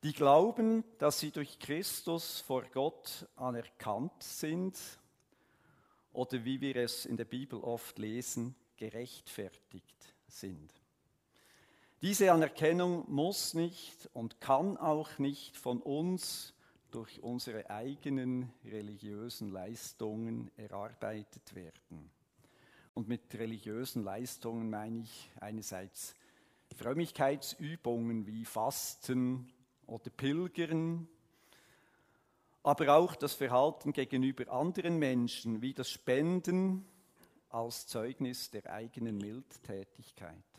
Die 0.03 0.13
glauben, 0.13 0.85
dass 0.99 1.21
sie 1.21 1.31
durch 1.31 1.59
Christus 1.59 2.41
vor 2.41 2.67
Gott 2.71 3.27
anerkannt 3.37 4.23
sind 4.23 4.79
oder 6.13 6.45
wie 6.45 6.61
wir 6.61 6.77
es 6.77 7.07
in 7.07 7.17
der 7.17 7.25
Bibel 7.25 7.59
oft 7.59 7.99
lesen, 7.99 8.55
gerechtfertigt 8.77 10.15
sind. 10.27 10.75
Diese 12.01 12.31
Anerkennung 12.33 13.11
muss 13.13 13.55
nicht 13.55 14.09
und 14.13 14.41
kann 14.41 14.77
auch 14.77 15.19
nicht 15.19 15.57
von 15.57 15.83
uns 15.83 16.55
durch 16.93 17.21
unsere 17.25 17.69
eigenen 17.71 18.53
religiösen 18.65 19.49
Leistungen 19.49 20.49
erarbeitet 20.57 21.57
werden. 21.57 22.09
Und 22.95 23.09
mit 23.09 23.35
religiösen 23.35 24.05
Leistungen 24.05 24.71
meine 24.71 25.01
ich 25.01 25.29
einerseits 25.41 26.15
Frömmigkeitsübungen 26.77 28.29
wie 28.29 28.45
Fasten 28.45 29.53
oder 29.89 30.09
Pilgern, 30.11 31.09
aber 32.63 32.95
auch 32.95 33.17
das 33.17 33.35
Verhalten 33.35 33.93
gegenüber 33.93 34.53
anderen 34.53 35.01
Menschen 35.01 35.63
wie 35.63 35.75
das 35.75 35.91
Spenden 35.91 36.87
als 37.49 37.89
Zeugnis 37.89 38.53
der 38.53 38.73
eigenen 38.73 39.19
Mildtätigkeit. 39.19 40.58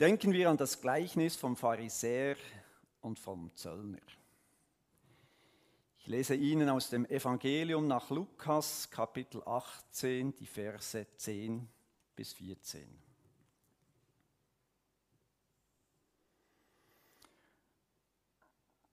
Denken 0.00 0.32
wir 0.32 0.50
an 0.50 0.56
das 0.56 0.80
Gleichnis 0.80 1.36
vom 1.36 1.56
Pharisäer 1.56 2.36
und 3.00 3.18
vom 3.18 3.54
Zöllner. 3.54 4.00
Ich 5.98 6.08
lese 6.08 6.34
Ihnen 6.34 6.68
aus 6.68 6.90
dem 6.90 7.06
Evangelium 7.06 7.86
nach 7.86 8.10
Lukas 8.10 8.90
Kapitel 8.90 9.42
18 9.46 10.34
die 10.34 10.46
Verse 10.46 11.06
10 11.16 11.68
bis 12.16 12.32
14. 12.32 12.82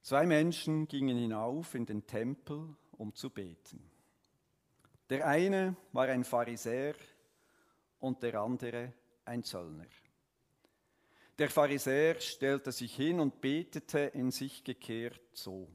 Zwei 0.02 0.26
Menschen 0.26 0.88
gingen 0.88 1.18
hinauf 1.18 1.74
in 1.76 1.86
den 1.86 2.06
Tempel, 2.06 2.76
um 2.92 3.16
zu 3.16 3.30
beten. 3.30 3.90
Der 5.10 5.26
eine 5.26 5.76
war 5.94 6.08
ein 6.08 6.24
Pharisäer 6.24 6.94
und 8.00 8.22
der 8.22 8.40
andere 8.40 8.94
ein 9.26 9.44
Zöllner. 9.44 9.86
Der 11.40 11.50
Pharisäer 11.50 12.20
stellte 12.20 12.74
sich 12.74 12.94
hin 12.94 13.22
und 13.22 13.40
betete 13.40 14.00
in 14.00 14.30
sich 14.30 14.62
gekehrt 14.62 15.22
so. 15.32 15.70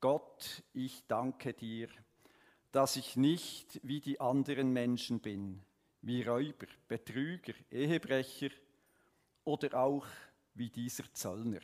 Gott, 0.00 0.64
ich 0.74 1.06
danke 1.06 1.54
dir, 1.54 1.88
dass 2.72 2.96
ich 2.96 3.14
nicht 3.14 3.78
wie 3.84 4.00
die 4.00 4.18
anderen 4.18 4.72
Menschen 4.72 5.20
bin, 5.20 5.62
wie 6.00 6.24
Räuber, 6.24 6.66
Betrüger, 6.88 7.52
Ehebrecher 7.70 8.50
oder 9.44 9.78
auch 9.78 10.08
wie 10.54 10.70
dieser 10.70 11.04
Zöllner. 11.14 11.60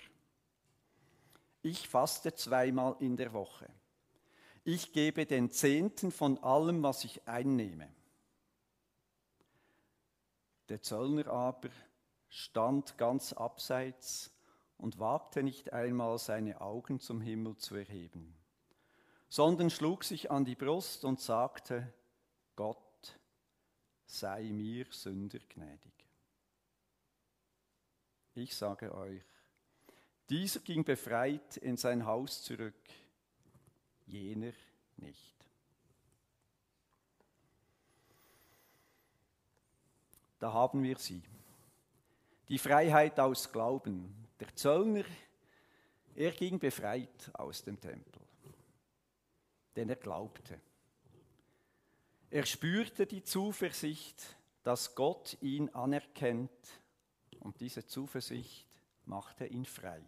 Ich 1.63 1.89
faste 1.89 2.33
zweimal 2.37 2.95
in 3.01 3.17
der 3.17 3.33
Woche. 3.33 3.69
Ich 4.63 4.93
gebe 4.93 5.27
den 5.27 5.51
Zehnten 5.51 6.13
von 6.13 6.39
allem, 6.45 6.85
was 6.85 7.03
ich 7.03 7.27
einnehme. 7.27 7.93
Der 10.69 10.81
Zöllner 10.81 11.27
aber 11.27 11.71
stand 12.29 12.99
ganz 12.99 13.33
abseits 13.33 14.31
und 14.77 14.99
wagte 14.99 15.43
nicht 15.43 15.73
einmal 15.73 16.19
seine 16.19 16.61
Augen 16.61 17.01
zum 17.01 17.21
Himmel 17.21 17.57
zu 17.57 17.75
erheben, 17.75 18.37
sondern 19.29 19.71
schlug 19.71 20.05
sich 20.05 20.31
an 20.31 20.45
die 20.45 20.55
Brust 20.55 21.05
und 21.05 21.21
sagte, 21.21 21.93
Gott 22.57 23.19
sei 24.07 24.45
mir 24.53 24.87
Sünder 24.91 25.41
gnädig. 25.49 25.93
Ich 28.35 28.57
sage 28.57 28.95
euch, 28.95 29.23
dieser 30.29 30.61
ging 30.61 30.85
befreit 30.85 31.57
in 31.57 31.77
sein 31.77 32.05
Haus 32.07 32.43
zurück, 32.43 32.75
jener 34.07 34.53
nicht. 34.97 35.35
Da 40.39 40.53
haben 40.53 40.83
wir 40.83 40.99
sie. 40.99 41.23
Die 42.49 42.59
Freiheit 42.59 43.21
aus 43.21 43.53
Glauben. 43.53 44.15
Der 44.41 44.55
Zöllner, 44.55 45.05
er 46.15 46.31
ging 46.33 46.59
befreit 46.59 47.31
aus 47.35 47.63
dem 47.63 47.81
Tempel, 47.81 48.23
denn 49.77 49.89
er 49.89 49.97
glaubte. 49.97 50.61
Er 52.31 52.47
spürte 52.47 53.07
die 53.07 53.23
Zuversicht, 53.23 54.37
dass 54.63 54.95
Gott 54.95 55.37
ihn 55.41 55.69
anerkennt 55.71 56.51
und 57.41 57.61
diese 57.61 57.87
Zuversicht 57.87 58.67
machte 59.05 59.47
ihn 59.47 59.65
frei. 59.65 60.03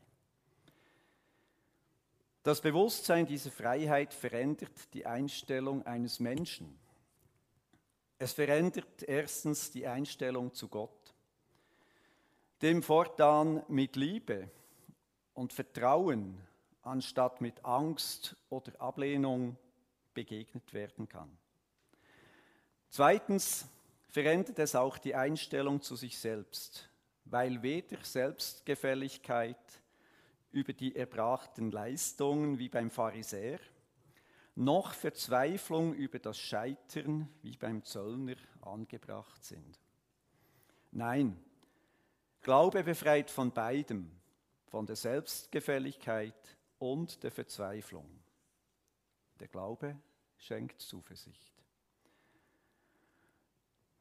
Das 2.42 2.61
Bewusstsein 2.61 3.26
dieser 3.26 3.50
Freiheit 3.50 4.14
verändert 4.14 4.94
die 4.94 5.04
Einstellung 5.04 5.85
eines 5.85 6.20
Menschen. 6.20 6.78
Es 8.18 8.32
verändert 8.32 9.02
erstens 9.02 9.70
die 9.70 9.87
Einstellung 9.87 10.52
zu 10.52 10.68
Gott, 10.68 11.00
dem 12.62 12.82
fortan 12.82 13.62
mit 13.68 13.96
Liebe 13.96 14.50
und 15.34 15.52
Vertrauen 15.52 16.38
anstatt 16.82 17.40
mit 17.40 17.64
Angst 17.64 18.36
oder 18.48 18.78
Ablehnung 18.80 19.56
begegnet 20.14 20.72
werden 20.72 21.08
kann. 21.08 21.30
Zweitens 22.88 23.66
verändert 24.08 24.58
es 24.58 24.74
auch 24.74 24.98
die 24.98 25.14
Einstellung 25.14 25.80
zu 25.80 25.96
sich 25.96 26.18
selbst, 26.18 26.88
weil 27.24 27.62
weder 27.62 28.02
Selbstgefälligkeit 28.02 29.56
über 30.50 30.72
die 30.72 30.96
erbrachten 30.96 31.70
Leistungen 31.70 32.58
wie 32.58 32.68
beim 32.68 32.90
Pharisäer, 32.90 33.60
noch 34.56 34.92
Verzweiflung 34.94 35.94
über 35.94 36.18
das 36.18 36.38
Scheitern 36.38 37.28
wie 37.42 37.56
beim 37.56 37.84
Zöllner 37.84 38.36
angebracht 38.62 39.44
sind. 39.44 39.78
Nein, 40.90 41.40
Glaube 42.42 42.82
befreit 42.82 43.30
von 43.30 43.52
beidem, 43.52 44.10
von 44.66 44.86
der 44.86 44.96
Selbstgefälligkeit 44.96 46.58
und 46.78 47.22
der 47.22 47.30
Verzweiflung. 47.30 48.08
Der 49.38 49.48
Glaube 49.48 49.96
schenkt 50.38 50.80
Zuversicht. 50.80 51.52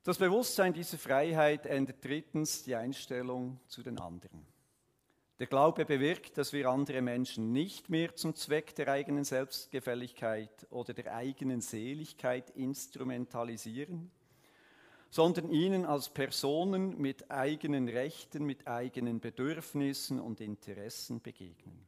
Das 0.03 0.17
Bewusstsein 0.17 0.73
dieser 0.73 0.97
Freiheit 0.97 1.65
ändert 1.65 2.03
drittens 2.03 2.63
die 2.63 2.75
Einstellung 2.75 3.59
zu 3.67 3.83
den 3.83 3.99
anderen. 3.99 4.47
Der 5.39 5.47
Glaube 5.47 5.85
bewirkt, 5.85 6.37
dass 6.37 6.51
wir 6.51 6.69
andere 6.69 7.01
Menschen 7.01 7.51
nicht 7.51 7.89
mehr 7.89 8.15
zum 8.15 8.35
Zweck 8.35 8.75
der 8.75 8.89
eigenen 8.89 9.23
Selbstgefälligkeit 9.23 10.67
oder 10.69 10.93
der 10.93 11.13
eigenen 11.13 11.61
Seligkeit 11.61 12.49
instrumentalisieren, 12.51 14.11
sondern 15.09 15.49
ihnen 15.49 15.85
als 15.85 16.09
Personen 16.09 16.99
mit 16.99 17.31
eigenen 17.31 17.89
Rechten, 17.89 18.45
mit 18.45 18.67
eigenen 18.67 19.19
Bedürfnissen 19.19 20.19
und 20.19 20.39
Interessen 20.39 21.21
begegnen. 21.21 21.87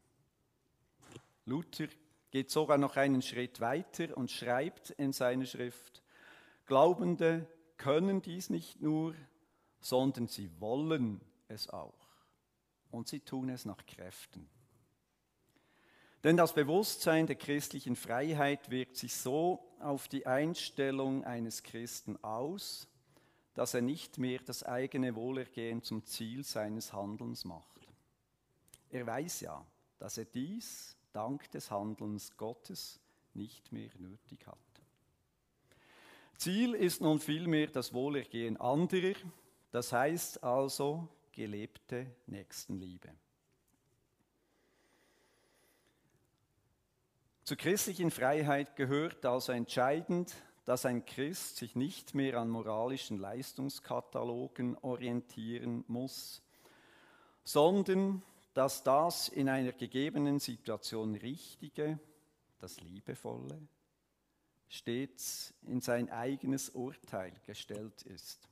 Luther 1.45 1.88
geht 2.31 2.49
sogar 2.49 2.77
noch 2.77 2.97
einen 2.97 3.21
Schritt 3.21 3.60
weiter 3.60 4.17
und 4.17 4.31
schreibt 4.31 4.91
in 4.91 5.13
seiner 5.13 5.45
Schrift, 5.45 6.01
Glaubende 6.65 7.47
können 7.77 8.21
dies 8.21 8.49
nicht 8.49 8.81
nur, 8.81 9.13
sondern 9.79 10.27
sie 10.27 10.49
wollen 10.60 11.19
es 11.47 11.69
auch 11.69 11.93
und 12.91 13.07
sie 13.07 13.19
tun 13.19 13.49
es 13.49 13.65
nach 13.65 13.86
Kräften. 13.86 14.47
Denn 16.23 16.38
das 16.38 16.53
Bewusstsein 16.53 17.25
der 17.25 17.36
christlichen 17.36 17.95
Freiheit 17.95 18.69
wirkt 18.69 18.95
sich 18.95 19.15
so 19.15 19.73
auf 19.79 20.07
die 20.07 20.27
Einstellung 20.27 21.25
eines 21.25 21.63
Christen 21.63 22.23
aus, 22.23 22.88
dass 23.53 23.73
er 23.73 23.81
nicht 23.81 24.17
mehr 24.17 24.39
das 24.45 24.63
eigene 24.63 25.15
Wohlergehen 25.15 25.83
zum 25.83 26.05
Ziel 26.05 26.43
seines 26.43 26.93
Handelns 26.93 27.45
macht. 27.45 27.87
Er 28.89 29.05
weiß 29.05 29.41
ja, 29.41 29.65
dass 29.99 30.17
er 30.17 30.25
dies 30.25 30.97
dank 31.13 31.49
des 31.51 31.69
Handelns 31.71 32.35
Gottes 32.37 32.99
nicht 33.33 33.71
mehr 33.71 33.89
nötig 33.97 34.45
hat. 34.47 34.57
Ziel 36.37 36.73
ist 36.73 37.01
nun 37.01 37.19
vielmehr 37.19 37.67
das 37.67 37.93
Wohlergehen 37.93 38.57
anderer, 38.57 39.13
das 39.71 39.93
heißt 39.93 40.43
also 40.43 41.07
gelebte 41.31 42.07
Nächstenliebe. 42.25 43.13
Zur 47.43 47.57
christlichen 47.57 48.11
Freiheit 48.11 48.75
gehört 48.75 49.25
also 49.25 49.51
entscheidend, 49.51 50.33
dass 50.71 50.86
ein 50.86 51.05
Christ 51.05 51.57
sich 51.57 51.75
nicht 51.75 52.15
mehr 52.15 52.39
an 52.39 52.47
moralischen 52.47 53.17
Leistungskatalogen 53.17 54.77
orientieren 54.77 55.84
muss, 55.89 56.41
sondern 57.43 58.23
dass 58.53 58.81
das 58.81 59.27
in 59.27 59.49
einer 59.49 59.73
gegebenen 59.73 60.39
Situation 60.39 61.15
Richtige, 61.15 61.99
das 62.57 62.79
Liebevolle, 62.79 63.67
stets 64.69 65.53
in 65.63 65.81
sein 65.81 66.10
eigenes 66.10 66.69
Urteil 66.69 67.34
gestellt 67.45 68.03
ist. 68.03 68.47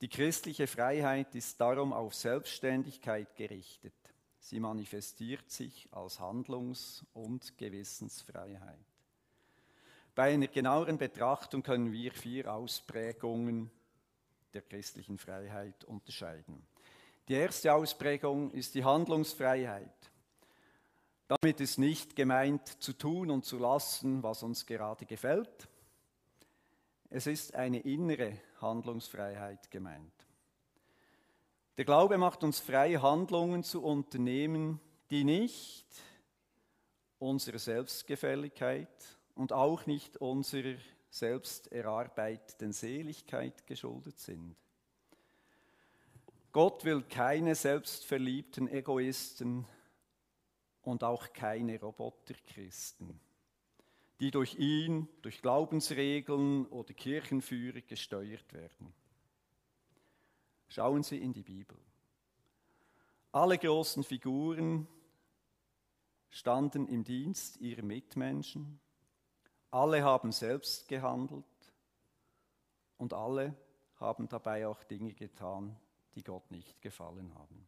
Die 0.00 0.08
christliche 0.08 0.66
Freiheit 0.66 1.32
ist 1.36 1.60
darum 1.60 1.92
auf 1.92 2.12
Selbstständigkeit 2.12 3.36
gerichtet. 3.36 3.94
Sie 4.40 4.58
manifestiert 4.58 5.48
sich 5.48 5.88
als 5.92 6.18
Handlungs- 6.18 7.06
und 7.12 7.56
Gewissensfreiheit. 7.56 8.93
Bei 10.14 10.32
einer 10.32 10.46
genaueren 10.46 10.96
Betrachtung 10.96 11.62
können 11.62 11.90
wir 11.92 12.12
vier 12.12 12.52
Ausprägungen 12.54 13.70
der 14.52 14.62
christlichen 14.62 15.18
Freiheit 15.18 15.84
unterscheiden. 15.84 16.64
Die 17.26 17.34
erste 17.34 17.72
Ausprägung 17.74 18.52
ist 18.52 18.76
die 18.76 18.84
Handlungsfreiheit. 18.84 19.90
Damit 21.26 21.60
ist 21.60 21.78
nicht 21.78 22.14
gemeint 22.14 22.68
zu 22.80 22.92
tun 22.92 23.30
und 23.30 23.44
zu 23.44 23.58
lassen, 23.58 24.22
was 24.22 24.44
uns 24.44 24.66
gerade 24.66 25.04
gefällt. 25.04 25.68
Es 27.10 27.26
ist 27.26 27.54
eine 27.54 27.80
innere 27.80 28.38
Handlungsfreiheit 28.60 29.70
gemeint. 29.70 30.12
Der 31.76 31.84
Glaube 31.84 32.18
macht 32.18 32.44
uns 32.44 32.60
frei, 32.60 32.94
Handlungen 32.94 33.64
zu 33.64 33.82
unternehmen, 33.82 34.80
die 35.10 35.24
nicht 35.24 35.86
unserer 37.18 37.58
Selbstgefälligkeit 37.58 38.88
und 39.34 39.52
auch 39.52 39.86
nicht 39.86 40.16
unserer 40.18 40.76
selbst 41.10 41.70
erarbeiteten 41.72 42.72
Seligkeit 42.72 43.66
geschuldet 43.66 44.18
sind. 44.18 44.56
Gott 46.52 46.84
will 46.84 47.02
keine 47.02 47.54
selbstverliebten 47.54 48.68
Egoisten 48.68 49.66
und 50.82 51.02
auch 51.02 51.32
keine 51.32 51.80
Roboterchristen, 51.80 53.18
die 54.20 54.30
durch 54.30 54.54
ihn, 54.56 55.08
durch 55.22 55.42
Glaubensregeln 55.42 56.66
oder 56.66 56.94
Kirchenführer 56.94 57.80
gesteuert 57.80 58.52
werden. 58.52 58.92
Schauen 60.68 61.02
Sie 61.02 61.18
in 61.18 61.32
die 61.32 61.42
Bibel. 61.42 61.76
Alle 63.32 63.58
großen 63.58 64.04
Figuren 64.04 64.86
standen 66.30 66.86
im 66.86 67.02
Dienst 67.02 67.56
ihrer 67.60 67.82
Mitmenschen 67.82 68.80
alle 69.74 70.04
haben 70.04 70.30
selbst 70.30 70.86
gehandelt 70.86 71.44
und 72.96 73.12
alle 73.12 73.54
haben 73.96 74.28
dabei 74.28 74.68
auch 74.68 74.84
Dinge 74.84 75.14
getan, 75.14 75.76
die 76.14 76.22
Gott 76.22 76.48
nicht 76.50 76.80
gefallen 76.80 77.34
haben. 77.34 77.66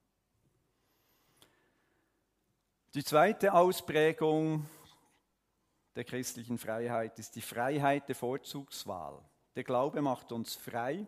Die 2.94 3.02
zweite 3.02 3.52
Ausprägung 3.52 4.66
der 5.96 6.04
christlichen 6.04 6.58
Freiheit 6.58 7.18
ist 7.18 7.34
die 7.34 7.42
Freiheit 7.42 8.08
der 8.08 8.14
Vorzugswahl. 8.14 9.20
Der 9.56 9.64
Glaube 9.64 10.00
macht 10.00 10.30
uns 10.30 10.54
frei, 10.54 11.06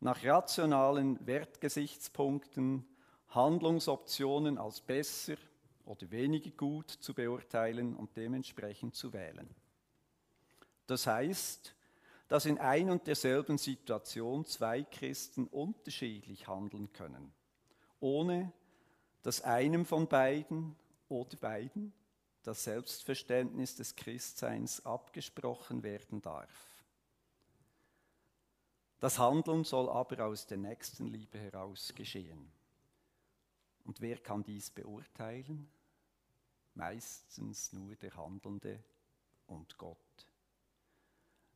nach 0.00 0.22
rationalen 0.22 1.26
Wertgesichtspunkten 1.26 2.86
Handlungsoptionen 3.30 4.56
als 4.56 4.80
besser 4.80 5.34
oder 5.84 6.08
weniger 6.12 6.50
gut 6.50 6.90
zu 6.90 7.12
beurteilen 7.12 7.96
und 7.96 8.16
dementsprechend 8.16 8.94
zu 8.94 9.12
wählen. 9.12 9.52
Das 10.88 11.06
heißt, 11.06 11.74
dass 12.28 12.46
in 12.46 12.58
ein 12.58 12.90
und 12.90 13.06
derselben 13.06 13.58
Situation 13.58 14.44
zwei 14.46 14.82
Christen 14.82 15.46
unterschiedlich 15.46 16.48
handeln 16.48 16.92
können, 16.92 17.32
ohne 18.00 18.52
dass 19.22 19.42
einem 19.42 19.84
von 19.84 20.08
beiden 20.08 20.74
oder 21.08 21.36
beiden 21.36 21.92
das 22.42 22.64
Selbstverständnis 22.64 23.76
des 23.76 23.94
Christseins 23.96 24.84
abgesprochen 24.86 25.82
werden 25.82 26.22
darf. 26.22 26.84
Das 28.98 29.18
Handeln 29.18 29.64
soll 29.64 29.90
aber 29.90 30.24
aus 30.24 30.46
der 30.46 30.56
Nächstenliebe 30.56 31.38
heraus 31.38 31.92
geschehen. 31.94 32.50
Und 33.84 34.00
wer 34.00 34.16
kann 34.18 34.42
dies 34.42 34.70
beurteilen? 34.70 35.70
Meistens 36.74 37.74
nur 37.74 37.94
der 37.96 38.16
Handelnde 38.16 38.82
und 39.46 39.76
Gott. 39.76 40.27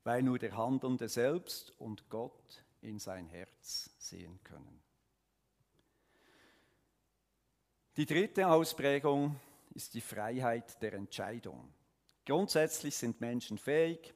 Weil 0.05 0.23
nur 0.23 0.39
der 0.39 0.57
Handelnde 0.57 1.09
selbst 1.09 1.73
und 1.79 2.09
Gott 2.09 2.65
in 2.81 2.99
sein 2.99 3.27
Herz 3.29 3.91
sehen 3.99 4.41
können. 4.43 4.83
Die 7.97 8.07
dritte 8.07 8.49
Ausprägung 8.49 9.37
ist 9.75 9.93
die 9.95 10.01
Freiheit 10.01 10.81
der 10.83 10.95
Entscheidung. 10.95 11.73
Grundsätzlich 12.25 12.97
sind 12.97 13.21
Menschen 13.21 13.59
fähig, 13.59 14.15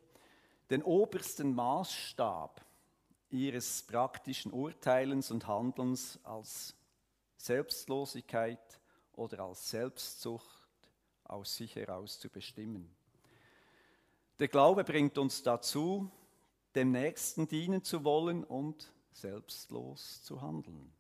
den 0.71 0.83
obersten 0.83 1.55
Maßstab 1.55 2.65
ihres 3.29 3.83
praktischen 3.83 4.51
Urteilens 4.53 5.31
und 5.31 5.47
Handelns 5.47 6.19
als 6.25 6.75
Selbstlosigkeit 7.37 8.81
oder 9.13 9.41
als 9.41 9.69
Selbstsucht 9.71 10.91
aus 11.25 11.57
sich 11.57 11.77
heraus 11.77 12.19
zu 12.19 12.31
bestimmen. 12.31 12.96
Der 14.39 14.49
Glaube 14.49 14.85
bringt 14.85 15.17
uns 15.17 15.43
dazu, 15.43 16.11
dem 16.75 16.93
Nächsten 16.93 17.49
dienen 17.49 17.83
zu 17.83 18.05
wollen 18.05 18.45
und 18.45 18.93
selbstlos 19.13 20.23
zu 20.23 20.43
handeln. 20.43 20.93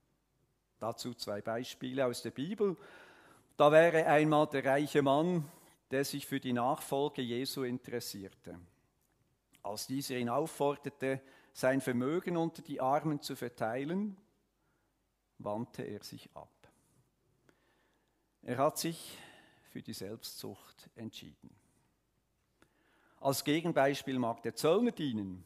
Dazu 0.78 1.12
zwei 1.14 1.42
Beispiele 1.42 2.06
aus 2.06 2.22
der 2.22 2.30
Bibel. 2.30 2.76
Da 3.58 3.70
wäre 3.72 4.06
einmal 4.06 4.46
der 4.46 4.64
reiche 4.64 5.02
Mann, 5.02 5.50
der 5.90 6.04
sich 6.04 6.26
für 6.26 6.40
die 6.40 6.54
Nachfolge 6.54 7.22
Jesu 7.22 7.62
interessierte. 7.62 8.58
Als 9.62 9.86
dieser 9.86 10.16
ihn 10.16 10.28
aufforderte, 10.28 11.20
sein 11.52 11.80
Vermögen 11.80 12.36
unter 12.36 12.62
die 12.62 12.80
Armen 12.80 13.20
zu 13.20 13.36
verteilen, 13.36 14.16
wandte 15.38 15.82
er 15.82 16.02
sich 16.02 16.30
ab. 16.34 16.48
Er 18.42 18.58
hat 18.58 18.78
sich 18.78 19.18
für 19.70 19.82
die 19.82 19.92
Selbstzucht 19.92 20.88
entschieden. 20.94 21.50
Als 23.26 23.42
Gegenbeispiel 23.42 24.20
mag 24.20 24.40
der 24.44 24.54
Zöllner 24.54 24.92
dienen, 24.92 25.44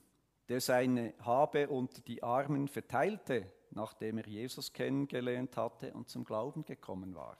der 0.50 0.60
seine 0.60 1.14
Habe 1.20 1.70
unter 1.70 2.02
die 2.02 2.22
Armen 2.22 2.68
verteilte, 2.68 3.50
nachdem 3.70 4.18
er 4.18 4.26
Jesus 4.26 4.74
kennengelernt 4.74 5.56
hatte 5.56 5.94
und 5.94 6.10
zum 6.10 6.24
Glauben 6.26 6.66
gekommen 6.66 7.14
war. 7.14 7.38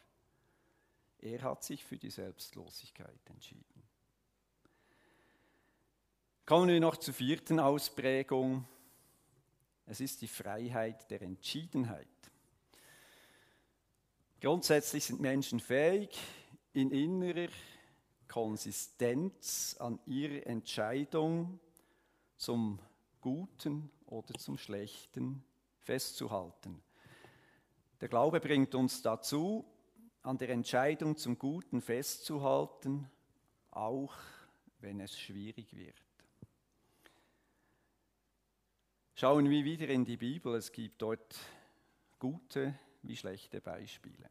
Er 1.19 1.43
hat 1.43 1.63
sich 1.63 1.85
für 1.85 1.99
die 1.99 2.09
Selbstlosigkeit 2.09 3.21
entschieden. 3.27 3.83
Kommen 6.47 6.69
wir 6.69 6.81
noch 6.81 6.97
zur 6.97 7.13
vierten 7.13 7.61
Ausprägung. 7.61 8.67
Es 9.85 10.01
ist 10.01 10.23
die 10.23 10.29
Freiheit 10.29 11.11
der 11.11 11.21
Entschiedenheit. 11.21 12.09
Grundsätzlich 14.41 15.05
sind 15.05 15.21
Menschen 15.21 15.61
fähig, 15.61 16.19
in 16.73 16.93
innerer 16.93 17.51
Konsistenz 18.31 19.77
an 19.81 19.99
ihrer 20.07 20.47
Entscheidung 20.47 21.59
zum 22.37 22.79
Guten 23.21 23.91
oder 24.07 24.33
zum 24.35 24.57
Schlechten 24.57 25.43
festzuhalten. 25.81 26.81
Der 28.01 28.09
Glaube 28.09 28.39
bringt 28.39 28.77
uns 28.77 29.03
dazu, 29.03 29.65
an 30.23 30.39
der 30.39 30.51
Entscheidung 30.51 31.17
zum 31.17 31.41
Guten 31.41 31.81
festzuhalten, 31.81 33.11
auch 33.73 34.15
wenn 34.79 35.01
es 35.01 35.19
schwierig 35.19 35.75
wird. 35.75 36.01
Schauen 39.17 39.51
wir 39.51 39.65
wieder 39.65 39.89
in 39.89 40.05
die 40.05 40.17
Bibel, 40.17 40.55
es 40.55 40.71
gibt 40.71 41.03
dort 41.03 41.37
gute 42.21 42.79
wie 43.03 43.17
schlechte 43.17 43.61
Beispiele. 43.61 44.29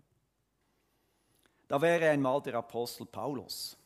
Da 1.68 1.82
wäre 1.82 2.10
einmal 2.10 2.42
der 2.42 2.56
Apostel 2.56 3.06
Paulus. 3.06 3.79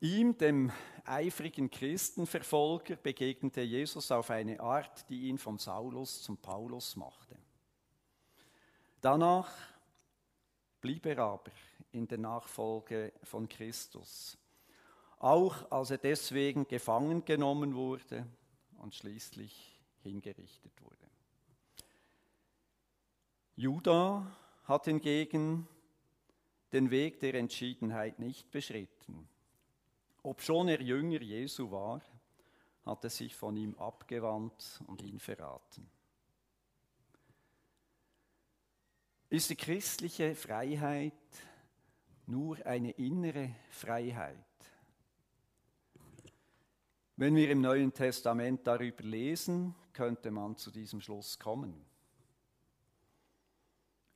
Ihm, 0.00 0.38
dem 0.38 0.70
eifrigen 1.04 1.70
Christenverfolger, 1.70 2.96
begegnete 2.96 3.62
Jesus 3.62 4.12
auf 4.12 4.30
eine 4.30 4.60
Art, 4.60 5.08
die 5.08 5.28
ihn 5.28 5.38
von 5.38 5.58
Saulus 5.58 6.22
zum 6.22 6.36
Paulus 6.36 6.94
machte. 6.94 7.36
Danach 9.00 9.50
blieb 10.80 11.06
er 11.06 11.18
aber 11.18 11.50
in 11.90 12.06
der 12.06 12.18
Nachfolge 12.18 13.12
von 13.24 13.48
Christus, 13.48 14.38
auch 15.18 15.68
als 15.70 15.90
er 15.90 15.98
deswegen 15.98 16.68
gefangen 16.68 17.24
genommen 17.24 17.74
wurde 17.74 18.24
und 18.78 18.94
schließlich 18.94 19.80
hingerichtet 20.02 20.72
wurde. 20.80 21.08
Judah 23.56 24.30
hat 24.62 24.84
hingegen 24.84 25.66
den 26.72 26.90
Weg 26.92 27.18
der 27.18 27.34
Entschiedenheit 27.34 28.20
nicht 28.20 28.48
beschritten. 28.52 29.28
Obschon 30.22 30.68
er 30.68 30.80
Jünger 30.80 31.22
Jesu 31.22 31.70
war, 31.70 32.00
hat 32.84 33.04
er 33.04 33.10
sich 33.10 33.34
von 33.34 33.56
ihm 33.56 33.76
abgewandt 33.76 34.82
und 34.86 35.02
ihn 35.02 35.18
verraten. 35.18 35.88
Ist 39.30 39.50
die 39.50 39.56
christliche 39.56 40.34
Freiheit 40.34 41.12
nur 42.26 42.64
eine 42.64 42.92
innere 42.92 43.54
Freiheit? 43.70 44.36
Wenn 47.16 47.34
wir 47.34 47.50
im 47.50 47.60
Neuen 47.60 47.92
Testament 47.92 48.66
darüber 48.66 49.02
lesen, 49.02 49.74
könnte 49.92 50.30
man 50.30 50.56
zu 50.56 50.70
diesem 50.70 51.00
Schluss 51.00 51.38
kommen. 51.38 51.84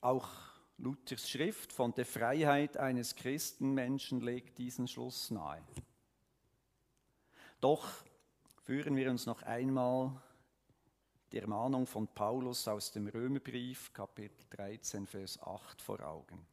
Auch 0.00 0.30
Luthers 0.78 1.28
Schrift 1.28 1.72
von 1.72 1.92
der 1.94 2.06
Freiheit 2.06 2.76
eines 2.76 3.14
Christenmenschen 3.14 4.20
legt 4.20 4.56
diesen 4.58 4.88
Schluss 4.88 5.30
nahe. 5.30 5.62
Doch 7.62 7.88
führen 8.64 8.96
wir 8.96 9.08
uns 9.08 9.24
noch 9.24 9.42
einmal 9.44 10.20
die 11.30 11.38
Ermahnung 11.38 11.86
von 11.86 12.08
Paulus 12.08 12.68
aus 12.68 12.90
dem 12.90 13.06
Römerbrief, 13.06 13.94
Kapitel 13.94 14.44
13, 14.50 15.06
Vers 15.06 15.40
8 15.40 15.80
vor 15.80 16.00
Augen. 16.00 16.44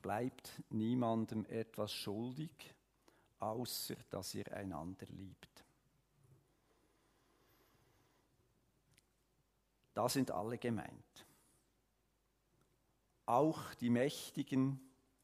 Bleibt 0.00 0.62
niemandem 0.70 1.44
etwas 1.46 1.92
schuldig, 1.92 2.72
außer 3.40 3.96
dass 4.10 4.34
ihr 4.34 4.50
einander 4.54 5.06
liebt. 5.08 5.64
Da 9.92 10.08
sind 10.08 10.30
alle 10.30 10.56
gemeint 10.56 11.26
auch 13.26 13.74
die 13.74 13.90
Mächtigen 13.90 14.80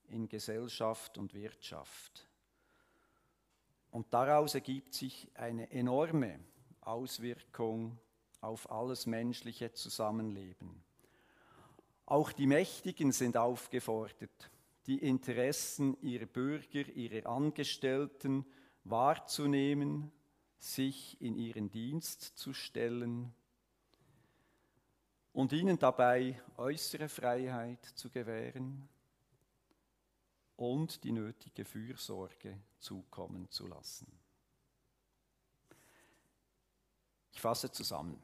in 0.09 0.29
Gesellschaft 0.29 1.19
und 1.19 1.35
Wirtschaft. 1.35 2.30
Und 3.91 4.13
daraus 4.15 4.55
ergibt 4.55 4.95
sich 4.95 5.29
eine 5.35 5.71
enorme 5.71 6.39
Auswirkung 6.81 7.99
auf 8.41 8.71
alles 8.71 9.07
menschliche 9.07 9.73
Zusammenleben. 9.73 10.83
Auch 12.07 12.33
die 12.33 12.47
Mächtigen 12.47 13.13
sind 13.13 13.37
aufgefordert, 13.37 14.51
die 14.87 14.99
Interessen 14.99 15.97
ihrer 16.03 16.27
Bürger, 16.27 16.89
ihrer 16.89 17.29
Angestellten 17.29 18.47
wahrzunehmen, 18.85 20.11
sich 20.59 21.21
in 21.21 21.37
ihren 21.37 21.71
Dienst 21.71 22.39
zu 22.39 22.53
stellen 22.53 23.33
und 25.33 25.53
ihnen 25.53 25.79
dabei 25.79 26.41
äußere 26.57 27.09
Freiheit 27.09 27.85
zu 27.85 28.11
gewähren 28.11 28.89
und 30.61 31.05
die 31.05 31.13
nötige 31.13 31.65
Fürsorge 31.65 32.61
zukommen 32.79 33.51
zu 33.51 33.67
lassen. 33.67 34.07
Ich 37.33 37.41
fasse 37.41 37.73
zusammen. 37.73 38.23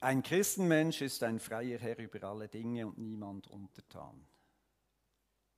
Ein 0.00 0.22
Christenmensch 0.22 1.02
ist 1.02 1.22
ein 1.22 1.38
freier 1.38 1.78
Herr 1.78 1.98
über 1.98 2.26
alle 2.26 2.48
Dinge 2.48 2.86
und 2.86 2.96
niemand 2.96 3.46
untertan. 3.48 4.24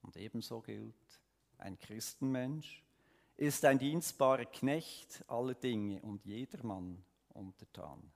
Und 0.03 0.17
ebenso 0.17 0.61
gilt, 0.61 1.21
ein 1.59 1.79
Christenmensch 1.79 2.83
ist 3.37 3.65
ein 3.65 3.79
dienstbarer 3.79 4.47
Knecht 4.47 5.25
aller 5.29 5.55
Dinge 5.55 6.03
und 6.03 6.25
jedermann 6.25 7.05
untertan. 7.29 8.11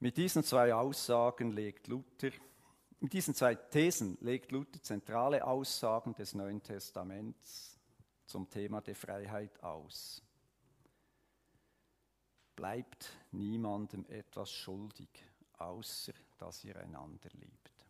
Mit 0.00 0.16
diesen 0.16 0.42
zwei 0.42 0.74
Aussagen 0.74 1.52
legt 1.52 1.86
Luther, 1.86 2.32
mit 3.02 3.12
diesen 3.12 3.34
zwei 3.34 3.56
Thesen 3.56 4.16
legt 4.20 4.52
Luther 4.52 4.80
zentrale 4.80 5.44
Aussagen 5.44 6.14
des 6.14 6.34
Neuen 6.34 6.62
Testaments 6.62 7.76
zum 8.26 8.48
Thema 8.48 8.80
der 8.80 8.94
Freiheit 8.94 9.60
aus. 9.62 10.22
Bleibt 12.54 13.10
niemandem 13.32 14.06
etwas 14.06 14.52
schuldig, 14.52 15.08
außer 15.58 16.12
dass 16.38 16.62
ihr 16.62 16.76
einander 16.76 17.28
liebt. 17.32 17.86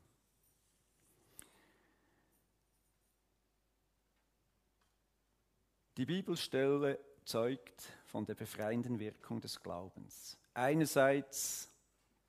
Die 5.99 6.07
Bibelstelle 6.07 6.99
zeugt 7.27 7.93
von 8.07 8.25
der 8.25 8.35
befreienden 8.35 8.99
Wirkung 8.99 9.43
des 9.43 9.63
Glaubens. 9.63 10.39
Einerseits 10.55 11.72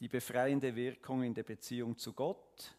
die 0.04 0.10
befreiende 0.10 0.76
Wirkung 0.76 1.24
in 1.24 1.34
der 1.34 1.44
Beziehung 1.44 1.98
zu 1.98 2.12
Gott, 2.12 2.76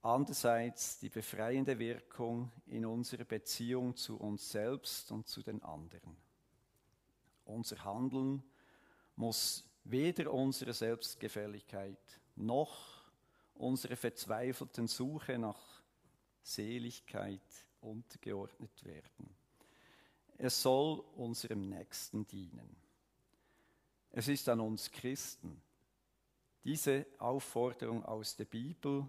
andererseits 0.00 0.98
die 0.98 1.10
befreiende 1.10 1.78
Wirkung 1.78 2.50
in 2.64 2.86
unserer 2.86 3.24
Beziehung 3.24 3.94
zu 3.94 4.16
uns 4.16 4.50
selbst 4.50 5.12
und 5.12 5.28
zu 5.28 5.42
den 5.42 5.62
anderen. 5.62 6.16
Unser 7.44 7.84
Handeln 7.84 8.42
muss 9.16 9.68
weder 9.84 10.32
unsere 10.32 10.72
Selbstgefälligkeit 10.72 12.00
noch 12.36 13.04
unsere 13.52 13.94
verzweifelten 13.94 14.88
Suche 14.88 15.38
nach 15.38 15.82
Seligkeit 16.42 17.66
untergeordnet 17.82 18.82
werden. 18.82 19.28
Es 20.38 20.62
soll 20.62 21.00
unserem 21.16 21.68
Nächsten 21.68 22.26
dienen. 22.26 22.76
Es 24.10 24.28
ist 24.28 24.48
an 24.48 24.60
uns 24.60 24.90
Christen, 24.90 25.60
diese 26.64 27.06
Aufforderung 27.18 28.04
aus 28.04 28.36
der 28.36 28.46
Bibel 28.46 29.08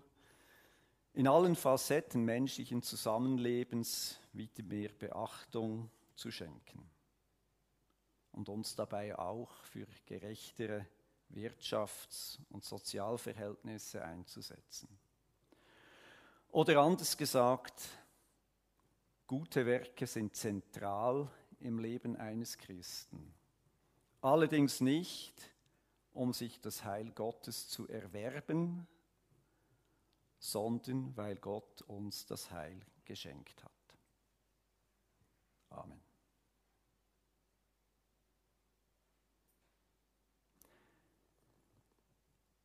in 1.13 1.27
allen 1.27 1.55
Facetten 1.55 2.25
menschlichen 2.25 2.81
Zusammenlebens 2.81 4.19
wieder 4.33 4.63
mehr 4.63 4.89
Beachtung 4.89 5.89
zu 6.15 6.29
schenken 6.29 6.89
und 8.33 8.49
uns 8.49 8.75
dabei 8.75 9.17
auch 9.17 9.63
für 9.63 9.87
gerechtere 10.05 10.85
Wirtschafts- 11.33 12.39
und 12.49 12.65
Sozialverhältnisse 12.65 14.03
einzusetzen. 14.03 14.89
Oder 16.49 16.81
anders 16.81 17.15
gesagt, 17.17 17.81
gute 19.25 19.65
Werke 19.65 20.05
sind 20.05 20.35
zentral 20.35 21.29
im 21.59 21.79
Leben 21.79 22.17
eines 22.17 22.57
Christen. 22.57 23.33
Allerdings 24.21 24.81
nicht, 24.81 25.54
um 26.15 26.31
sich 26.31 26.61
das 26.61 26.85
Heil 26.85 27.11
Gottes 27.11 27.67
zu 27.67 27.87
erwerben, 27.89 28.87
sondern 30.39 31.15
weil 31.17 31.35
Gott 31.35 31.81
uns 31.83 32.25
das 32.25 32.51
Heil 32.51 32.79
geschenkt 33.03 33.63
hat. 33.63 33.71
Amen. 35.69 36.01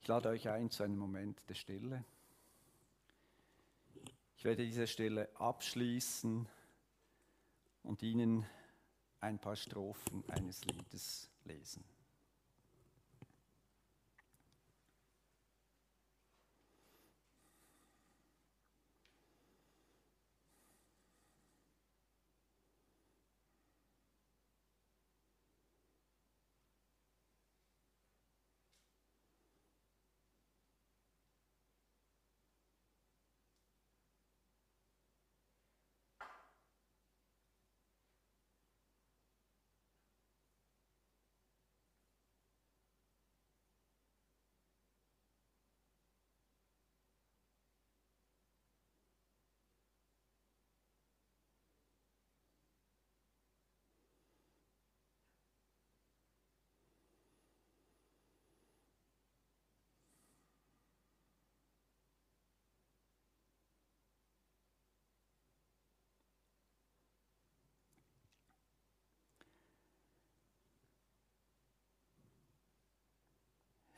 Ich 0.01 0.07
lade 0.07 0.29
euch 0.29 0.49
ein 0.49 0.71
zu 0.71 0.85
einem 0.85 0.97
Moment 0.97 1.49
der 1.49 1.55
Stille. 1.55 2.05
Ich 4.37 4.45
werde 4.45 4.65
diese 4.65 4.87
Stille 4.87 5.29
abschließen 5.37 6.49
und 7.83 8.03
Ihnen 8.03 8.47
ein 9.19 9.39
paar 9.41 9.57
Strophen 9.57 10.25
eines 10.31 10.65
Liedes 10.65 11.29
lesen. 11.45 11.85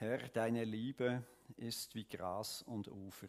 Herr, 0.02 0.18
deine 0.30 0.64
Liebe 0.64 1.22
ist 1.56 1.94
wie 1.94 2.04
Gras 2.04 2.62
und 2.62 2.88
Ufer, 2.88 3.28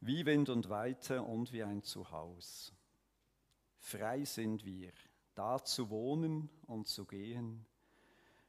wie 0.00 0.26
Wind 0.26 0.48
und 0.48 0.68
Weite 0.68 1.22
und 1.22 1.52
wie 1.52 1.62
ein 1.62 1.80
Zuhaus. 1.84 2.72
Frei 3.78 4.24
sind 4.24 4.64
wir, 4.64 4.90
da 5.36 5.62
zu 5.62 5.90
wohnen 5.90 6.50
und 6.66 6.88
zu 6.88 7.04
gehen. 7.04 7.64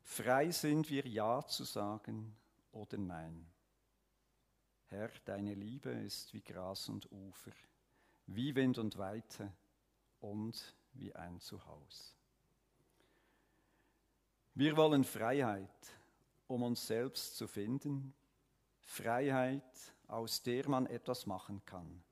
Frei 0.01 0.49
sind 0.49 0.89
wir, 0.89 1.05
Ja 1.05 1.45
zu 1.45 1.63
sagen 1.63 2.35
oder 2.71 2.97
Nein. 2.97 3.45
Herr, 4.87 5.11
deine 5.25 5.53
Liebe 5.53 5.91
ist 5.91 6.33
wie 6.33 6.41
Gras 6.41 6.89
und 6.89 7.11
Ufer, 7.11 7.51
wie 8.25 8.55
Wind 8.55 8.79
und 8.79 8.97
Weite 8.97 9.53
und 10.21 10.75
wie 10.93 11.13
ein 11.13 11.39
Zuhaus. 11.39 12.15
Wir 14.55 14.75
wollen 14.75 15.03
Freiheit, 15.03 15.69
um 16.47 16.63
uns 16.63 16.87
selbst 16.87 17.37
zu 17.37 17.47
finden, 17.47 18.13
Freiheit, 18.79 19.63
aus 20.07 20.43
der 20.43 20.69
man 20.69 20.85
etwas 20.85 21.25
machen 21.25 21.63
kann. 21.65 22.03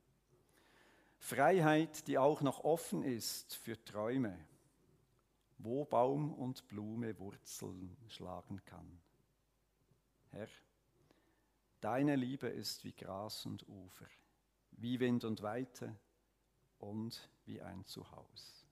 Freiheit, 1.20 2.08
die 2.08 2.18
auch 2.18 2.42
noch 2.42 2.64
offen 2.64 3.04
ist 3.04 3.56
für 3.56 3.82
Träume, 3.86 4.38
wo 5.58 5.86
Baum 5.86 6.34
und 6.34 6.68
Blume 6.68 7.18
Wurzeln 7.20 7.96
schlagen 8.10 8.62
kann. 8.66 9.00
Herr, 10.32 10.50
deine 11.80 12.16
Liebe 12.16 12.48
ist 12.48 12.84
wie 12.84 12.92
Gras 12.92 13.46
und 13.46 13.68
Ufer, 13.70 14.08
wie 14.72 15.00
Wind 15.00 15.24
und 15.24 15.42
Weite 15.44 15.96
und 16.80 17.30
wie 17.46 17.62
ein 17.62 17.86
Zuhause. 17.86 18.66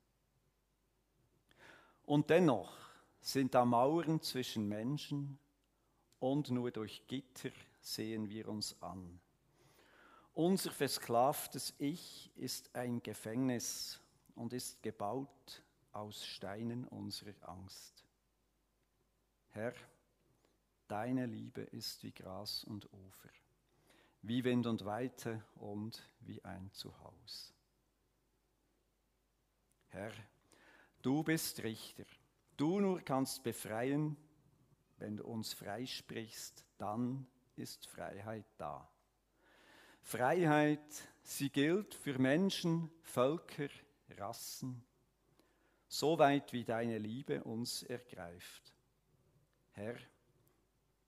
Und 2.03 2.29
dennoch 2.29 2.75
sind 3.21 3.53
da 3.53 3.63
Mauern 3.63 4.21
zwischen 4.21 4.67
Menschen 4.67 5.39
und 6.21 6.51
nur 6.51 6.69
durch 6.71 7.05
Gitter 7.07 7.49
sehen 7.81 8.29
wir 8.29 8.47
uns 8.47 8.79
an. 8.81 9.19
Unser 10.33 10.71
versklavtes 10.71 11.73
Ich 11.79 12.31
ist 12.35 12.73
ein 12.75 13.01
Gefängnis 13.01 13.99
und 14.35 14.53
ist 14.53 14.81
gebaut 14.83 15.63
aus 15.91 16.23
Steinen 16.25 16.85
unserer 16.87 17.33
Angst. 17.41 18.05
Herr, 19.49 19.73
deine 20.87 21.25
Liebe 21.25 21.61
ist 21.61 22.03
wie 22.03 22.11
Gras 22.11 22.63
und 22.65 22.85
Ufer, 22.93 23.29
wie 24.21 24.43
Wind 24.43 24.67
und 24.67 24.85
Weite 24.85 25.43
und 25.55 26.07
wie 26.19 26.41
ein 26.45 26.71
Zuhause. 26.71 27.51
Herr, 29.87 30.13
du 31.01 31.23
bist 31.23 31.63
Richter, 31.63 32.05
du 32.57 32.79
nur 32.79 33.01
kannst 33.01 33.41
befreien, 33.41 34.15
wenn 35.01 35.17
du 35.17 35.25
uns 35.25 35.53
freisprichst, 35.53 36.63
dann 36.77 37.25
ist 37.55 37.87
Freiheit 37.87 38.45
da. 38.57 38.87
Freiheit, 40.03 41.09
sie 41.23 41.49
gilt 41.49 41.95
für 41.95 42.19
Menschen, 42.19 42.91
Völker, 43.01 43.69
Rassen, 44.11 44.83
so 45.87 46.19
weit 46.19 46.53
wie 46.53 46.63
deine 46.63 46.99
Liebe 46.99 47.43
uns 47.43 47.81
ergreift. 47.81 48.75
Herr, 49.71 49.97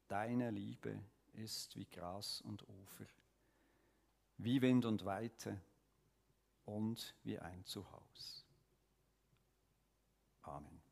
deine 0.08 0.50
Liebe 0.50 1.00
ist 1.34 1.76
wie 1.76 1.86
Gras 1.86 2.42
und 2.42 2.68
Ufer, 2.68 3.06
wie 4.38 4.60
Wind 4.64 4.86
und 4.86 5.06
Weite 5.06 5.62
und 6.66 7.14
wie 7.22 7.38
ein 7.38 7.64
Zuhause. 7.64 8.44
Amen. 10.42 10.83